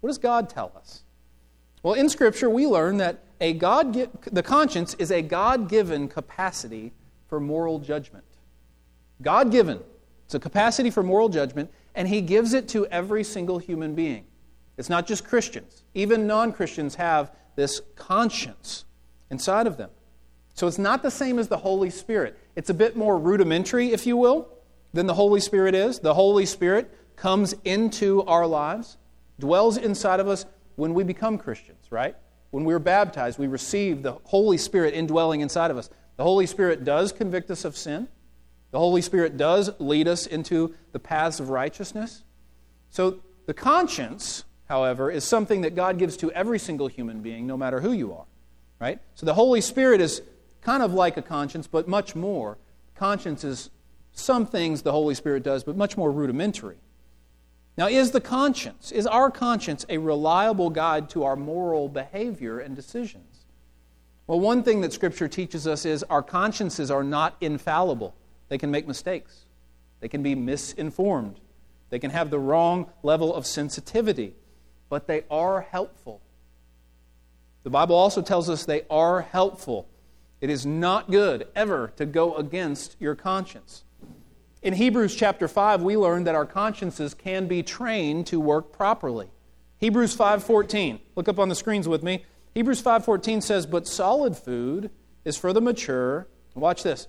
What 0.00 0.08
does 0.08 0.18
God 0.18 0.50
tell 0.50 0.72
us? 0.76 1.04
Well, 1.86 1.94
in 1.94 2.08
Scripture, 2.08 2.50
we 2.50 2.66
learn 2.66 2.96
that 2.96 3.22
a 3.40 3.52
God, 3.52 4.10
the 4.32 4.42
conscience 4.42 4.94
is 4.94 5.12
a 5.12 5.22
God 5.22 5.68
given 5.68 6.08
capacity 6.08 6.92
for 7.28 7.38
moral 7.38 7.78
judgment. 7.78 8.24
God 9.22 9.52
given. 9.52 9.78
It's 10.24 10.34
a 10.34 10.40
capacity 10.40 10.90
for 10.90 11.04
moral 11.04 11.28
judgment, 11.28 11.70
and 11.94 12.08
He 12.08 12.22
gives 12.22 12.54
it 12.54 12.66
to 12.70 12.86
every 12.86 13.22
single 13.22 13.58
human 13.58 13.94
being. 13.94 14.24
It's 14.76 14.88
not 14.88 15.06
just 15.06 15.24
Christians. 15.28 15.84
Even 15.94 16.26
non 16.26 16.52
Christians 16.52 16.96
have 16.96 17.30
this 17.54 17.80
conscience 17.94 18.84
inside 19.30 19.68
of 19.68 19.76
them. 19.76 19.90
So 20.54 20.66
it's 20.66 20.78
not 20.78 21.04
the 21.04 21.10
same 21.12 21.38
as 21.38 21.46
the 21.46 21.58
Holy 21.58 21.90
Spirit. 21.90 22.36
It's 22.56 22.68
a 22.68 22.74
bit 22.74 22.96
more 22.96 23.16
rudimentary, 23.16 23.92
if 23.92 24.08
you 24.08 24.16
will, 24.16 24.48
than 24.92 25.06
the 25.06 25.14
Holy 25.14 25.38
Spirit 25.38 25.76
is. 25.76 26.00
The 26.00 26.14
Holy 26.14 26.46
Spirit 26.46 26.92
comes 27.14 27.54
into 27.64 28.24
our 28.24 28.44
lives, 28.44 28.96
dwells 29.38 29.76
inside 29.76 30.18
of 30.18 30.26
us 30.26 30.46
when 30.76 30.94
we 30.94 31.04
become 31.04 31.38
Christians, 31.38 31.86
right? 31.90 32.14
When 32.50 32.64
we're 32.64 32.78
baptized, 32.78 33.38
we 33.38 33.46
receive 33.46 34.02
the 34.02 34.12
Holy 34.24 34.56
Spirit 34.56 34.94
indwelling 34.94 35.40
inside 35.40 35.70
of 35.70 35.76
us. 35.76 35.90
The 36.16 36.22
Holy 36.22 36.46
Spirit 36.46 36.84
does 36.84 37.12
convict 37.12 37.50
us 37.50 37.64
of 37.64 37.76
sin. 37.76 38.08
The 38.70 38.78
Holy 38.78 39.02
Spirit 39.02 39.36
does 39.36 39.70
lead 39.78 40.08
us 40.08 40.26
into 40.26 40.74
the 40.92 40.98
paths 40.98 41.40
of 41.40 41.50
righteousness. 41.50 42.22
So 42.90 43.20
the 43.46 43.54
conscience, 43.54 44.44
however, 44.68 45.10
is 45.10 45.24
something 45.24 45.62
that 45.62 45.74
God 45.74 45.98
gives 45.98 46.16
to 46.18 46.32
every 46.32 46.58
single 46.58 46.86
human 46.86 47.20
being, 47.20 47.46
no 47.46 47.56
matter 47.56 47.80
who 47.80 47.92
you 47.92 48.12
are. 48.12 48.26
Right? 48.78 49.00
So 49.14 49.26
the 49.26 49.34
Holy 49.34 49.60
Spirit 49.60 50.00
is 50.00 50.22
kind 50.60 50.82
of 50.82 50.92
like 50.92 51.16
a 51.16 51.22
conscience, 51.22 51.66
but 51.66 51.88
much 51.88 52.14
more. 52.14 52.58
Conscience 52.94 53.44
is 53.44 53.70
some 54.12 54.46
things 54.46 54.82
the 54.82 54.92
Holy 54.92 55.14
Spirit 55.14 55.42
does, 55.42 55.64
but 55.64 55.76
much 55.76 55.96
more 55.96 56.10
rudimentary. 56.10 56.76
Now, 57.78 57.88
is 57.88 58.10
the 58.10 58.20
conscience, 58.20 58.90
is 58.90 59.06
our 59.06 59.30
conscience 59.30 59.84
a 59.88 59.98
reliable 59.98 60.70
guide 60.70 61.10
to 61.10 61.24
our 61.24 61.36
moral 61.36 61.88
behavior 61.88 62.58
and 62.58 62.74
decisions? 62.74 63.44
Well, 64.26 64.40
one 64.40 64.62
thing 64.62 64.80
that 64.80 64.92
Scripture 64.92 65.28
teaches 65.28 65.66
us 65.66 65.84
is 65.84 66.02
our 66.04 66.22
consciences 66.22 66.90
are 66.90 67.04
not 67.04 67.36
infallible. 67.40 68.14
They 68.48 68.58
can 68.58 68.70
make 68.70 68.86
mistakes, 68.86 69.44
they 70.00 70.08
can 70.08 70.22
be 70.22 70.34
misinformed, 70.34 71.38
they 71.90 71.98
can 71.98 72.10
have 72.10 72.30
the 72.30 72.38
wrong 72.38 72.90
level 73.02 73.34
of 73.34 73.46
sensitivity, 73.46 74.34
but 74.88 75.06
they 75.06 75.24
are 75.30 75.60
helpful. 75.60 76.22
The 77.62 77.70
Bible 77.70 77.96
also 77.96 78.22
tells 78.22 78.48
us 78.48 78.64
they 78.64 78.84
are 78.88 79.22
helpful. 79.22 79.88
It 80.40 80.50
is 80.50 80.64
not 80.64 81.10
good 81.10 81.48
ever 81.54 81.92
to 81.96 82.06
go 82.06 82.36
against 82.36 82.96
your 83.00 83.14
conscience. 83.14 83.82
In 84.66 84.72
Hebrews 84.72 85.14
chapter 85.14 85.46
5, 85.46 85.84
we 85.84 85.96
learn 85.96 86.24
that 86.24 86.34
our 86.34 86.44
consciences 86.44 87.14
can 87.14 87.46
be 87.46 87.62
trained 87.62 88.26
to 88.26 88.40
work 88.40 88.72
properly. 88.72 89.30
Hebrews 89.78 90.16
5:14. 90.16 90.98
Look 91.14 91.28
up 91.28 91.38
on 91.38 91.48
the 91.48 91.54
screens 91.54 91.86
with 91.86 92.02
me. 92.02 92.24
Hebrews 92.52 92.80
5:14 92.80 93.40
says, 93.40 93.64
"But 93.64 93.86
solid 93.86 94.36
food 94.36 94.90
is 95.24 95.36
for 95.36 95.52
the 95.52 95.60
mature." 95.60 96.26
Watch 96.56 96.82
this. 96.82 97.06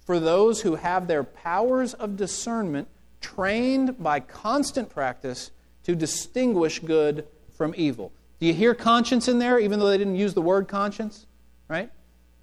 For 0.00 0.18
those 0.18 0.62
who 0.62 0.74
have 0.74 1.06
their 1.06 1.22
powers 1.22 1.94
of 1.94 2.16
discernment 2.16 2.88
trained 3.20 4.02
by 4.02 4.18
constant 4.18 4.88
practice 4.88 5.52
to 5.84 5.94
distinguish 5.94 6.80
good 6.80 7.28
from 7.52 7.72
evil. 7.76 8.10
Do 8.40 8.46
you 8.46 8.52
hear 8.52 8.74
conscience 8.74 9.28
in 9.28 9.38
there, 9.38 9.60
even 9.60 9.78
though 9.78 9.90
they 9.90 9.98
didn't 9.98 10.16
use 10.16 10.34
the 10.34 10.42
word 10.42 10.66
conscience? 10.66 11.26
Right? 11.68 11.88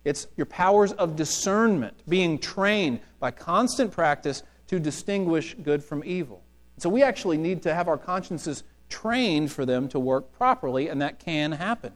It's 0.06 0.28
your 0.38 0.46
powers 0.46 0.94
of 0.94 1.18
discernment 1.18 1.96
being 2.08 2.40
trained 2.40 3.02
by 3.20 3.32
constant 3.32 3.92
practice 3.92 4.42
to 4.68 4.80
distinguish 4.80 5.56
good 5.62 5.84
from 5.84 6.04
evil. 6.06 6.44
So 6.78 6.90
we 6.90 7.04
actually 7.04 7.38
need 7.38 7.62
to 7.64 7.74
have 7.74 7.88
our 7.88 7.98
consciences 7.98 8.64
trained 8.90 9.52
for 9.52 9.66
them 9.66 9.88
to 9.90 10.00
work 10.00 10.32
properly, 10.34 10.88
and 10.88 11.02
that 11.02 11.20
can 11.20 11.54
happen. 11.54 11.94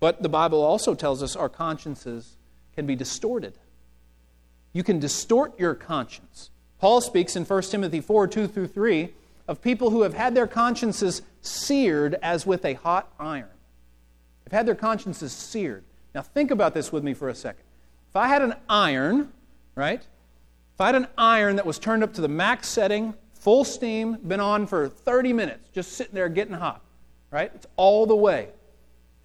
But 0.00 0.22
the 0.22 0.28
Bible 0.28 0.62
also 0.62 0.94
tells 0.94 1.22
us 1.22 1.36
our 1.36 1.48
consciences 1.48 2.36
can 2.74 2.86
be 2.86 2.94
distorted. 2.94 3.58
You 4.72 4.82
can 4.82 4.98
distort 4.98 5.58
your 5.58 5.74
conscience. 5.74 6.50
Paul 6.78 7.00
speaks 7.00 7.36
in 7.36 7.44
1 7.44 7.62
Timothy 7.62 8.00
4 8.00 8.26
2 8.26 8.46
through 8.46 8.68
3 8.68 9.14
of 9.48 9.62
people 9.62 9.90
who 9.90 10.02
have 10.02 10.14
had 10.14 10.34
their 10.34 10.46
consciences 10.46 11.22
seared 11.40 12.16
as 12.22 12.46
with 12.46 12.64
a 12.64 12.74
hot 12.74 13.12
iron. 13.18 13.48
They've 14.44 14.52
had 14.52 14.66
their 14.66 14.74
consciences 14.74 15.32
seared. 15.32 15.84
Now, 16.14 16.22
think 16.22 16.50
about 16.50 16.74
this 16.74 16.92
with 16.92 17.04
me 17.04 17.14
for 17.14 17.28
a 17.28 17.34
second. 17.34 17.64
If 18.10 18.16
I 18.16 18.28
had 18.28 18.42
an 18.42 18.54
iron, 18.68 19.32
right? 19.74 20.06
If 20.76 20.82
I 20.82 20.86
had 20.88 20.94
an 20.94 21.06
iron 21.16 21.56
that 21.56 21.64
was 21.64 21.78
turned 21.78 22.04
up 22.04 22.12
to 22.12 22.20
the 22.20 22.28
max 22.28 22.68
setting, 22.68 23.14
full 23.32 23.64
steam, 23.64 24.18
been 24.26 24.40
on 24.40 24.66
for 24.66 24.90
30 24.90 25.32
minutes, 25.32 25.70
just 25.72 25.92
sitting 25.92 26.14
there 26.14 26.28
getting 26.28 26.52
hot, 26.52 26.84
right? 27.30 27.50
It's 27.54 27.66
all 27.76 28.04
the 28.04 28.14
way. 28.14 28.50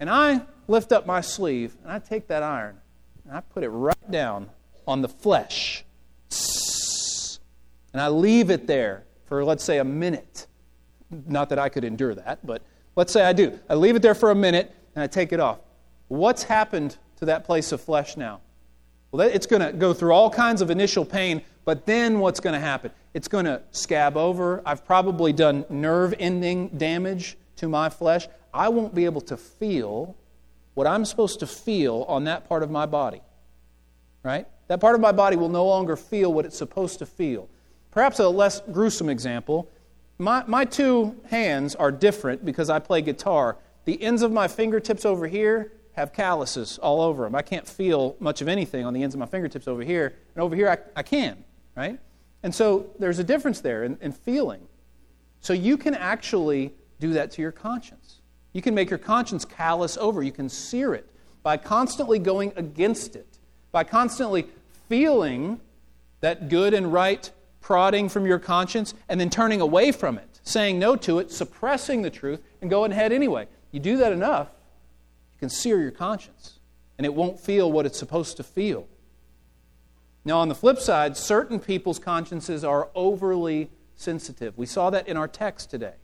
And 0.00 0.08
I 0.08 0.40
lift 0.66 0.92
up 0.92 1.04
my 1.04 1.20
sleeve 1.20 1.76
and 1.82 1.92
I 1.92 1.98
take 1.98 2.28
that 2.28 2.42
iron 2.42 2.78
and 3.26 3.36
I 3.36 3.40
put 3.40 3.64
it 3.64 3.68
right 3.68 4.10
down 4.10 4.48
on 4.88 5.02
the 5.02 5.10
flesh. 5.10 5.84
And 7.92 8.00
I 8.00 8.08
leave 8.08 8.48
it 8.48 8.66
there 8.66 9.04
for, 9.26 9.44
let's 9.44 9.62
say, 9.62 9.76
a 9.76 9.84
minute. 9.84 10.46
Not 11.10 11.50
that 11.50 11.58
I 11.58 11.68
could 11.68 11.84
endure 11.84 12.14
that, 12.14 12.46
but 12.46 12.62
let's 12.96 13.12
say 13.12 13.24
I 13.24 13.34
do. 13.34 13.60
I 13.68 13.74
leave 13.74 13.94
it 13.94 14.00
there 14.00 14.14
for 14.14 14.30
a 14.30 14.34
minute 14.34 14.74
and 14.94 15.04
I 15.04 15.06
take 15.06 15.34
it 15.34 15.40
off. 15.40 15.58
What's 16.08 16.44
happened 16.44 16.96
to 17.16 17.26
that 17.26 17.44
place 17.44 17.72
of 17.72 17.82
flesh 17.82 18.16
now? 18.16 18.40
Well, 19.12 19.28
it's 19.28 19.46
going 19.46 19.62
to 19.62 19.72
go 19.72 19.94
through 19.94 20.12
all 20.12 20.30
kinds 20.30 20.62
of 20.62 20.70
initial 20.70 21.04
pain, 21.04 21.42
but 21.64 21.86
then 21.86 22.18
what's 22.18 22.40
going 22.40 22.54
to 22.54 22.60
happen? 22.60 22.90
It's 23.14 23.28
going 23.28 23.44
to 23.44 23.62
scab 23.70 24.16
over. 24.16 24.62
I've 24.66 24.84
probably 24.84 25.32
done 25.32 25.64
nerve 25.68 26.14
ending 26.18 26.68
damage 26.70 27.36
to 27.56 27.68
my 27.68 27.88
flesh. 27.88 28.26
I 28.52 28.68
won't 28.68 28.94
be 28.94 29.04
able 29.04 29.20
to 29.22 29.36
feel 29.36 30.16
what 30.74 30.86
I'm 30.86 31.04
supposed 31.04 31.38
to 31.40 31.46
feel 31.46 32.04
on 32.08 32.24
that 32.24 32.48
part 32.48 32.62
of 32.62 32.70
my 32.70 32.86
body. 32.86 33.20
Right? 34.24 34.48
That 34.66 34.80
part 34.80 34.94
of 34.94 35.00
my 35.00 35.12
body 35.12 35.36
will 35.36 35.48
no 35.48 35.66
longer 35.66 35.96
feel 35.96 36.32
what 36.32 36.46
it's 36.46 36.56
supposed 36.56 36.98
to 36.98 37.06
feel. 37.06 37.48
Perhaps 37.90 38.18
a 38.18 38.28
less 38.28 38.62
gruesome 38.72 39.08
example 39.08 39.68
my, 40.22 40.44
my 40.46 40.64
two 40.64 41.16
hands 41.30 41.74
are 41.74 41.90
different 41.90 42.44
because 42.44 42.70
I 42.70 42.78
play 42.78 43.02
guitar. 43.02 43.56
The 43.86 44.00
ends 44.00 44.22
of 44.22 44.30
my 44.30 44.46
fingertips 44.46 45.04
over 45.04 45.26
here 45.26 45.72
have 45.94 46.12
calluses 46.12 46.78
all 46.78 47.00
over 47.00 47.24
them. 47.24 47.34
I 47.34 47.42
can't 47.42 47.66
feel 47.66 48.16
much 48.18 48.40
of 48.40 48.48
anything 48.48 48.84
on 48.84 48.94
the 48.94 49.02
ends 49.02 49.14
of 49.14 49.18
my 49.18 49.26
fingertips 49.26 49.68
over 49.68 49.82
here, 49.82 50.14
and 50.34 50.42
over 50.42 50.56
here 50.56 50.68
I, 50.68 50.78
I 51.00 51.02
can, 51.02 51.44
right? 51.76 51.98
And 52.42 52.54
so 52.54 52.86
there's 52.98 53.18
a 53.18 53.24
difference 53.24 53.60
there 53.60 53.84
in, 53.84 53.98
in 54.00 54.12
feeling. 54.12 54.66
So 55.40 55.52
you 55.52 55.76
can 55.76 55.94
actually 55.94 56.72
do 57.00 57.12
that 57.14 57.30
to 57.32 57.42
your 57.42 57.52
conscience. 57.52 58.20
You 58.52 58.62
can 58.62 58.74
make 58.74 58.90
your 58.90 58.98
conscience 58.98 59.44
callous 59.44 59.96
over. 59.96 60.22
You 60.22 60.32
can 60.32 60.48
sear 60.48 60.94
it 60.94 61.08
by 61.42 61.56
constantly 61.56 62.18
going 62.18 62.52
against 62.56 63.16
it, 63.16 63.38
by 63.70 63.84
constantly 63.84 64.46
feeling 64.88 65.60
that 66.20 66.48
good 66.48 66.74
and 66.74 66.92
right 66.92 67.30
prodding 67.60 68.08
from 68.08 68.26
your 68.26 68.38
conscience 68.38 68.94
and 69.08 69.20
then 69.20 69.30
turning 69.30 69.60
away 69.60 69.92
from 69.92 70.18
it, 70.18 70.40
saying 70.42 70.78
no 70.78 70.96
to 70.96 71.18
it, 71.18 71.30
suppressing 71.30 72.02
the 72.02 72.10
truth, 72.10 72.42
and 72.60 72.70
going 72.70 72.92
ahead 72.92 73.12
anyway. 73.12 73.46
You 73.70 73.80
do 73.80 73.96
that 73.98 74.12
enough, 74.12 74.48
can 75.42 75.50
sear 75.50 75.80
your 75.80 75.90
conscience, 75.90 76.60
and 76.96 77.04
it 77.04 77.12
won't 77.12 77.40
feel 77.40 77.72
what 77.72 77.84
it's 77.84 77.98
supposed 77.98 78.36
to 78.36 78.44
feel. 78.44 78.86
Now, 80.24 80.38
on 80.38 80.48
the 80.48 80.54
flip 80.54 80.78
side, 80.78 81.16
certain 81.16 81.58
people's 81.58 81.98
consciences 81.98 82.62
are 82.62 82.90
overly 82.94 83.68
sensitive. 83.96 84.56
We 84.56 84.66
saw 84.66 84.90
that 84.90 85.08
in 85.08 85.16
our 85.16 85.26
text 85.26 85.68
today, 85.68 85.94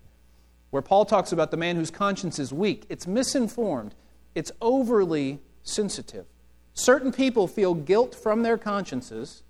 where 0.71 0.83
Paul 0.83 1.05
talks 1.05 1.31
about 1.31 1.53
the 1.53 1.57
man 1.57 1.77
whose 1.77 1.93
conscience 1.93 2.41
is 2.41 2.53
weak. 2.53 2.85
It's 2.89 3.07
misinformed, 3.07 3.95
it's 4.35 4.51
overly 4.61 5.39
sensitive. 5.63 6.27
Certain 6.75 7.13
people 7.13 7.47
feel 7.47 7.75
guilt 7.75 8.17
from 8.17 8.43
their 8.43 8.59
consciences 8.59 9.45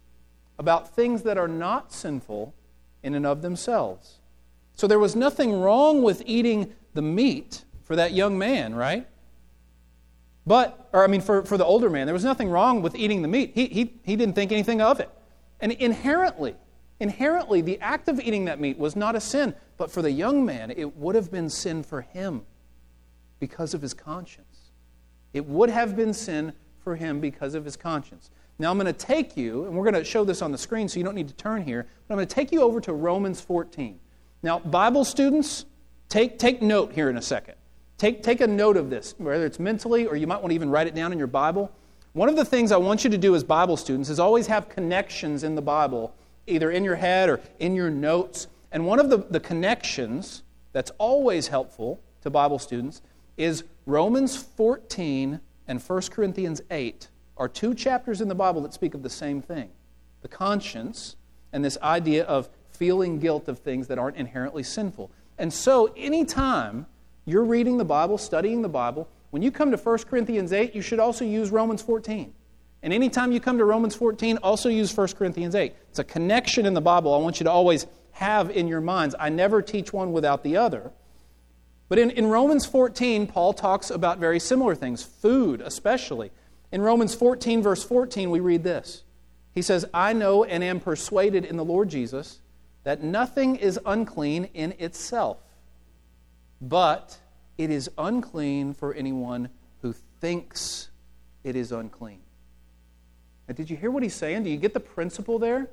about 0.59 0.95
things 0.95 1.23
that 1.23 1.39
are 1.39 1.49
not 1.49 1.95
sinful 1.95 2.53
in 3.03 3.15
and 3.15 3.25
of 3.25 3.41
themselves. 3.41 4.19
So 4.75 4.87
there 4.87 4.99
was 4.99 5.17
nothing 5.17 5.59
wrong 5.59 6.03
with 6.03 6.23
eating 6.27 6.75
the 6.93 7.01
meat 7.01 7.65
for 7.85 7.97
that 7.97 8.13
young 8.13 8.37
man, 8.37 8.75
right? 8.75 9.07
But, 10.49 10.89
or 10.95 11.05
I 11.05 11.09
mean, 11.09 11.21
for, 11.21 11.45
for 11.45 11.59
the 11.59 11.65
older 11.65 11.91
man, 11.91 12.07
there 12.07 12.15
was 12.15 12.25
nothing 12.25 12.49
wrong 12.49 12.81
with 12.81 12.95
eating 12.97 13.21
the 13.21 13.29
meat. 13.29 13.53
He, 13.55 13.67
he, 13.67 13.93
he 14.03 14.17
didn't 14.17 14.35
think 14.35 14.51
anything 14.51 14.81
of 14.81 14.99
it. 14.99 15.11
And 15.61 15.73
inherently, 15.73 16.55
inherently, 17.01 17.61
the 17.61 17.79
act 17.81 18.09
of 18.09 18.19
eating 18.19 18.47
that 18.47 18.59
meat 18.59 18.79
was 18.79 18.97
not 18.97 19.15
a 19.15 19.21
sin. 19.21 19.55
But 19.77 19.91
for 19.91 20.01
the 20.01 20.11
young 20.11 20.47
man, 20.47 20.71
it 20.71 20.97
would 20.97 21.17
have 21.17 21.31
been 21.31 21.51
sin 21.51 21.83
for 21.83 22.01
him 22.01 22.47
because 23.41 23.75
of 23.75 23.83
his 23.83 23.93
conscience. 23.93 24.71
It 25.35 25.45
would 25.45 25.69
have 25.69 25.95
been 25.95 26.15
sin 26.15 26.55
for 26.83 26.97
him 26.97 27.21
because 27.21 27.55
of 27.55 27.67
his 27.67 27.77
conscience. 27.77 28.31
Now, 28.59 28.71
I'm 28.71 28.79
going 28.79 28.87
to 28.87 28.95
take 28.95 29.37
you, 29.37 29.67
and 29.67 29.75
we're 29.75 29.85
going 29.85 30.03
to 30.03 30.05
show 30.05 30.25
this 30.25 30.41
on 30.41 30.51
the 30.51 30.57
screen 30.57 30.89
so 30.89 30.99
you 30.99 31.05
don't 31.05 31.15
need 31.15 31.29
to 31.29 31.35
turn 31.35 31.63
here, 31.63 31.87
but 32.07 32.15
I'm 32.15 32.17
going 32.17 32.27
to 32.27 32.35
take 32.35 32.53
you 32.53 32.63
over 32.63 32.81
to 32.81 32.95
Romans 32.95 33.43
14. 33.43 34.01
Now, 34.43 34.61
Bible 34.61 35.05
students, 35.05 35.67
take, 36.09 36.39
take 36.39 36.63
note 36.63 36.95
here 36.95 37.11
in 37.11 37.19
a 37.19 37.23
second. 37.23 37.58
Take, 37.99 38.23
take 38.23 38.41
a 38.41 38.47
note 38.47 38.77
of 38.77 38.91
this, 38.91 39.17
whether 39.19 39.45
it's 39.45 39.59
mentally 39.59 40.07
or 40.07 40.15
you 40.15 40.29
might 40.29 40.41
want 40.41 40.51
to 40.51 40.55
even 40.55 40.71
write 40.71 40.87
it 40.87 40.95
down 40.95 41.13
in 41.13 41.19
your 41.19 41.27
Bible. 41.27 41.73
One 42.13 42.29
of 42.29 42.37
the 42.37 42.45
things 42.45 42.71
I 42.71 42.77
want 42.77 43.03
you 43.03 43.11
to 43.11 43.19
do 43.19 43.35
as 43.35 43.43
Bible 43.43 43.77
students 43.77 44.09
is 44.09 44.21
always 44.21 44.47
have 44.47 44.69
connections 44.69 45.43
in 45.43 45.57
the 45.57 45.63
Bible, 45.63 46.15
either 46.47 46.71
in 46.71 46.85
your 46.85 46.95
head 46.95 47.29
or 47.29 47.41
in 47.59 47.75
your 47.75 47.91
notes. 47.91 48.47
And 48.71 48.87
one 48.87 49.01
of 49.01 49.11
the, 49.11 49.19
the 49.19 49.41
connections 49.41 50.45
that's 50.73 50.93
always 50.99 51.49
helpful 51.49 52.01
to 52.23 52.31
Bible 52.31 52.61
students 52.61 53.03
is 53.37 53.65
Romans 53.85 54.37
14 54.37 55.41
and 55.67 55.83
1 55.83 56.03
Corinthians 56.11 56.63
8 56.71 57.09
are 57.37 57.49
two 57.49 57.75
chapters 57.75 58.21
in 58.21 58.29
the 58.29 58.35
Bible 58.35 58.61
that 58.63 58.73
speak 58.73 58.95
of 58.95 59.03
the 59.03 59.11
same 59.11 59.43
thing 59.43 59.71
the 60.23 60.29
conscience 60.29 61.15
and 61.53 61.65
this 61.65 61.79
idea 61.81 62.25
of 62.25 62.49
feeling 62.71 63.19
guilt 63.19 63.49
of 63.49 63.61
things 63.61 63.87
that 63.87 63.99
aren't 63.99 64.17
inherently 64.17 64.65
sinful. 64.65 65.11
And 65.39 65.53
so, 65.53 65.93
anytime 65.97 66.87
you're 67.29 67.45
reading 67.45 67.77
the 67.77 67.85
Bible, 67.85 68.19
studying 68.19 68.63
the 68.63 68.69
Bible, 68.69 69.09
when 69.31 69.43
you 69.43 69.51
come 69.51 69.71
to 69.71 69.77
1 69.77 69.99
Corinthians 70.05 70.53
8, 70.53 70.75
you 70.75 70.81
should 70.81 70.99
also 70.99 71.25
use 71.25 71.51
Romans 71.51 71.83
14. 71.83 72.33
And 72.83 72.93
anytime 72.93 73.33
you 73.33 73.41
come 73.41 73.59
to 73.59 73.65
Romans 73.65 73.95
14, 73.95 74.39
also 74.39 74.69
use 74.69 74.97
1 74.97 75.09
Corinthians 75.09 75.55
8. 75.55 75.75
It's 75.91 75.99
a 75.99 76.05
connection 76.05 76.65
in 76.65 76.75
the 76.75 76.81
Bible 76.81 77.13
I 77.13 77.19
want 77.19 77.41
you 77.41 77.45
to 77.45 77.51
always 77.51 77.87
have 78.13 78.51
in 78.51 78.69
your 78.69 78.81
minds. 78.81 79.15
I 79.19 79.29
never 79.29 79.63
teach 79.63 79.93
one 79.93 80.13
without 80.13 80.43
the 80.43 80.57
other. 80.57 80.93
But 81.89 81.99
in, 81.99 82.11
in 82.11 82.27
Romans 82.27 82.67
14, 82.67 83.27
Paul 83.27 83.53
talks 83.53 83.91
about 83.91 84.19
very 84.19 84.41
similar 84.41 84.75
things, 84.75 85.03
food 85.03 85.61
especially. 85.61 86.31
In 86.71 86.83
Romans 86.83 87.15
14, 87.15 87.63
verse 87.63 87.83
14, 87.83 88.31
we 88.31 88.41
read 88.41 88.63
this 88.63 89.03
He 89.55 89.63
says, 89.63 89.87
I 89.93 90.13
know 90.13 90.45
and 90.45 90.63
am 90.63 90.81
persuaded 90.81 91.45
in 91.45 91.57
the 91.57 91.65
Lord 91.65 91.89
Jesus 91.89 92.41
that 92.85 93.03
nothing 93.03 93.57
is 93.57 93.79
unclean 93.85 94.45
in 94.55 94.73
itself, 94.79 95.39
but 96.61 97.19
it 97.57 97.71
is 97.71 97.91
unclean 97.99 98.75
for 98.75 98.95
anyone 98.95 99.49
who 99.83 99.95
thinks 100.21 100.91
it 101.45 101.57
is 101.57 101.73
unclean. 101.73 102.21
Now, 103.49 103.55
did 103.55 103.71
you 103.71 103.77
hear 103.77 103.91
what 103.91 104.03
he's 104.03 104.15
saying? 104.15 104.45
Do 104.45 104.51
you 104.51 104.57
get 104.57 104.75
the 104.75 104.81
principle 104.81 105.39
there? 105.39 105.71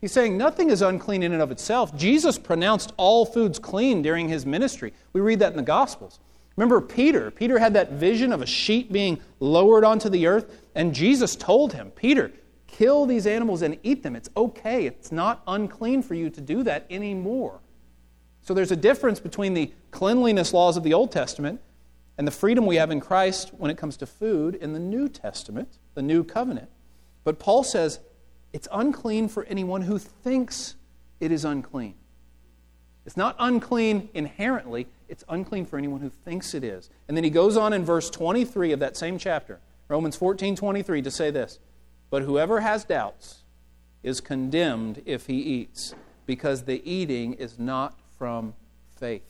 He's 0.00 0.12
saying 0.12 0.38
nothing 0.38 0.70
is 0.70 0.80
unclean 0.80 1.22
in 1.22 1.32
and 1.32 1.42
of 1.42 1.50
itself. 1.50 1.96
Jesus 1.96 2.38
pronounced 2.38 2.92
all 2.96 3.26
foods 3.26 3.58
clean 3.58 4.00
during 4.02 4.28
his 4.28 4.46
ministry. 4.46 4.92
We 5.12 5.20
read 5.20 5.40
that 5.40 5.50
in 5.50 5.56
the 5.56 5.62
Gospels. 5.62 6.20
Remember 6.56 6.80
Peter? 6.80 7.30
Peter 7.30 7.58
had 7.58 7.74
that 7.74 7.92
vision 7.92 8.32
of 8.32 8.42
a 8.42 8.46
sheep 8.46 8.92
being 8.92 9.20
lowered 9.40 9.84
onto 9.84 10.08
the 10.08 10.26
earth, 10.26 10.60
and 10.74 10.94
Jesus 10.94 11.34
told 11.36 11.72
him, 11.72 11.90
Peter, 11.92 12.32
kill 12.66 13.06
these 13.06 13.26
animals 13.26 13.62
and 13.62 13.78
eat 13.82 14.02
them. 14.02 14.14
It's 14.14 14.28
okay. 14.36 14.86
It's 14.86 15.10
not 15.10 15.42
unclean 15.46 16.02
for 16.02 16.14
you 16.14 16.30
to 16.30 16.40
do 16.40 16.62
that 16.64 16.86
anymore. 16.90 17.60
So 18.48 18.54
there's 18.54 18.72
a 18.72 18.76
difference 18.76 19.20
between 19.20 19.52
the 19.52 19.70
cleanliness 19.90 20.54
laws 20.54 20.78
of 20.78 20.82
the 20.82 20.94
Old 20.94 21.12
Testament 21.12 21.60
and 22.16 22.26
the 22.26 22.32
freedom 22.32 22.64
we 22.64 22.76
have 22.76 22.90
in 22.90 22.98
Christ 22.98 23.50
when 23.52 23.70
it 23.70 23.76
comes 23.76 23.98
to 23.98 24.06
food 24.06 24.54
in 24.54 24.72
the 24.72 24.78
New 24.78 25.10
Testament, 25.10 25.76
the 25.92 26.00
New 26.00 26.24
Covenant. 26.24 26.70
But 27.24 27.38
Paul 27.38 27.62
says 27.62 28.00
it's 28.54 28.66
unclean 28.72 29.28
for 29.28 29.44
anyone 29.44 29.82
who 29.82 29.98
thinks 29.98 30.76
it 31.20 31.30
is 31.30 31.44
unclean. 31.44 31.96
It's 33.04 33.18
not 33.18 33.36
unclean 33.38 34.08
inherently, 34.14 34.86
it's 35.10 35.24
unclean 35.28 35.66
for 35.66 35.76
anyone 35.76 36.00
who 36.00 36.08
thinks 36.08 36.54
it 36.54 36.64
is. 36.64 36.88
And 37.06 37.14
then 37.18 37.24
he 37.24 37.30
goes 37.30 37.54
on 37.54 37.74
in 37.74 37.84
verse 37.84 38.08
23 38.08 38.72
of 38.72 38.80
that 38.80 38.96
same 38.96 39.18
chapter, 39.18 39.60
Romans 39.88 40.16
14 40.16 40.56
23, 40.56 41.02
to 41.02 41.10
say 41.10 41.30
this 41.30 41.58
But 42.08 42.22
whoever 42.22 42.60
has 42.60 42.82
doubts 42.86 43.40
is 44.02 44.22
condemned 44.22 45.02
if 45.04 45.26
he 45.26 45.34
eats, 45.34 45.94
because 46.24 46.62
the 46.62 46.80
eating 46.90 47.34
is 47.34 47.58
not 47.58 47.98
from 48.18 48.54
faith. 48.96 49.22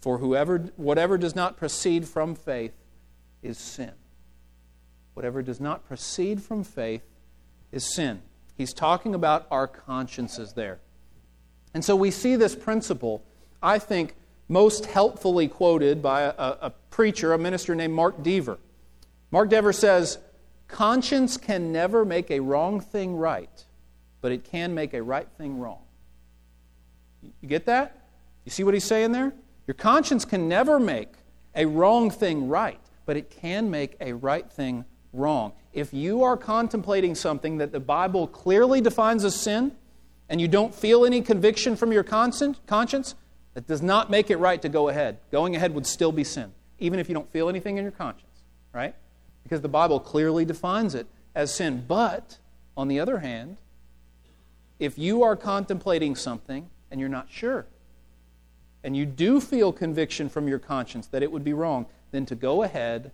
For 0.00 0.18
whoever, 0.18 0.58
whatever 0.76 1.16
does 1.16 1.34
not 1.34 1.56
proceed 1.56 2.06
from 2.06 2.34
faith 2.34 2.74
is 3.42 3.58
sin. 3.58 3.92
Whatever 5.14 5.42
does 5.42 5.60
not 5.60 5.86
proceed 5.86 6.42
from 6.42 6.62
faith 6.62 7.02
is 7.72 7.94
sin. 7.94 8.20
He's 8.56 8.74
talking 8.74 9.14
about 9.14 9.46
our 9.50 9.66
consciences 9.66 10.52
there. 10.52 10.80
And 11.72 11.84
so 11.84 11.96
we 11.96 12.10
see 12.10 12.36
this 12.36 12.54
principle, 12.54 13.22
I 13.62 13.78
think, 13.78 14.14
most 14.48 14.86
helpfully 14.86 15.48
quoted 15.48 16.02
by 16.02 16.22
a, 16.22 16.34
a 16.38 16.72
preacher, 16.90 17.32
a 17.32 17.38
minister 17.38 17.74
named 17.74 17.94
Mark 17.94 18.22
Dever. 18.22 18.58
Mark 19.30 19.50
Dever 19.50 19.72
says, 19.72 20.18
Conscience 20.68 21.36
can 21.36 21.72
never 21.72 22.04
make 22.04 22.30
a 22.30 22.40
wrong 22.40 22.80
thing 22.80 23.16
right, 23.16 23.64
but 24.20 24.32
it 24.32 24.44
can 24.44 24.74
make 24.74 24.94
a 24.94 25.02
right 25.02 25.28
thing 25.36 25.58
wrong. 25.58 25.85
You 27.22 27.48
get 27.48 27.66
that? 27.66 28.08
You 28.44 28.50
see 28.50 28.64
what 28.64 28.74
he's 28.74 28.84
saying 28.84 29.12
there? 29.12 29.32
Your 29.66 29.74
conscience 29.74 30.24
can 30.24 30.48
never 30.48 30.78
make 30.78 31.12
a 31.54 31.66
wrong 31.66 32.10
thing 32.10 32.48
right, 32.48 32.80
but 33.04 33.16
it 33.16 33.30
can 33.30 33.70
make 33.70 33.96
a 34.00 34.12
right 34.12 34.50
thing 34.50 34.84
wrong. 35.12 35.52
If 35.72 35.92
you 35.92 36.22
are 36.22 36.36
contemplating 36.36 37.14
something 37.14 37.58
that 37.58 37.72
the 37.72 37.80
Bible 37.80 38.26
clearly 38.26 38.80
defines 38.80 39.24
as 39.24 39.34
sin, 39.34 39.72
and 40.28 40.40
you 40.40 40.48
don't 40.48 40.74
feel 40.74 41.04
any 41.04 41.22
conviction 41.22 41.76
from 41.76 41.92
your 41.92 42.02
conscience, 42.02 43.14
that 43.54 43.66
does 43.66 43.80
not 43.80 44.10
make 44.10 44.30
it 44.30 44.36
right 44.36 44.60
to 44.60 44.68
go 44.68 44.88
ahead. 44.88 45.18
Going 45.30 45.56
ahead 45.56 45.74
would 45.74 45.86
still 45.86 46.12
be 46.12 46.24
sin, 46.24 46.52
even 46.78 46.98
if 46.98 47.08
you 47.08 47.14
don't 47.14 47.30
feel 47.30 47.48
anything 47.48 47.78
in 47.78 47.84
your 47.84 47.92
conscience, 47.92 48.42
right? 48.72 48.94
Because 49.42 49.60
the 49.60 49.68
Bible 49.68 49.98
clearly 50.00 50.44
defines 50.44 50.94
it 50.94 51.06
as 51.34 51.54
sin. 51.54 51.84
But, 51.86 52.38
on 52.76 52.88
the 52.88 53.00
other 53.00 53.18
hand, 53.18 53.56
if 54.78 54.98
you 54.98 55.22
are 55.22 55.36
contemplating 55.36 56.16
something 56.16 56.68
and 56.90 57.00
you're 57.00 57.08
not 57.08 57.30
sure, 57.30 57.66
and 58.84 58.96
you 58.96 59.04
do 59.04 59.40
feel 59.40 59.72
conviction 59.72 60.28
from 60.28 60.46
your 60.46 60.58
conscience 60.58 61.06
that 61.08 61.22
it 61.22 61.32
would 61.32 61.44
be 61.44 61.52
wrong, 61.52 61.86
then 62.12 62.24
to 62.26 62.34
go 62.34 62.62
ahead 62.62 63.10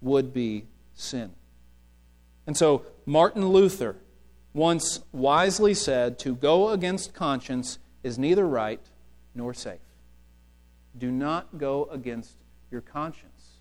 would 0.00 0.32
be 0.32 0.66
sin. 0.94 1.32
And 2.46 2.56
so 2.56 2.84
Martin 3.06 3.48
Luther 3.48 3.96
once 4.52 5.00
wisely 5.12 5.74
said 5.74 6.18
to 6.18 6.34
go 6.34 6.70
against 6.70 7.14
conscience 7.14 7.78
is 8.02 8.18
neither 8.18 8.46
right 8.46 8.80
nor 9.34 9.52
safe. 9.52 9.80
Do 10.96 11.10
not 11.10 11.58
go 11.58 11.88
against 11.90 12.36
your 12.70 12.80
conscience. 12.80 13.58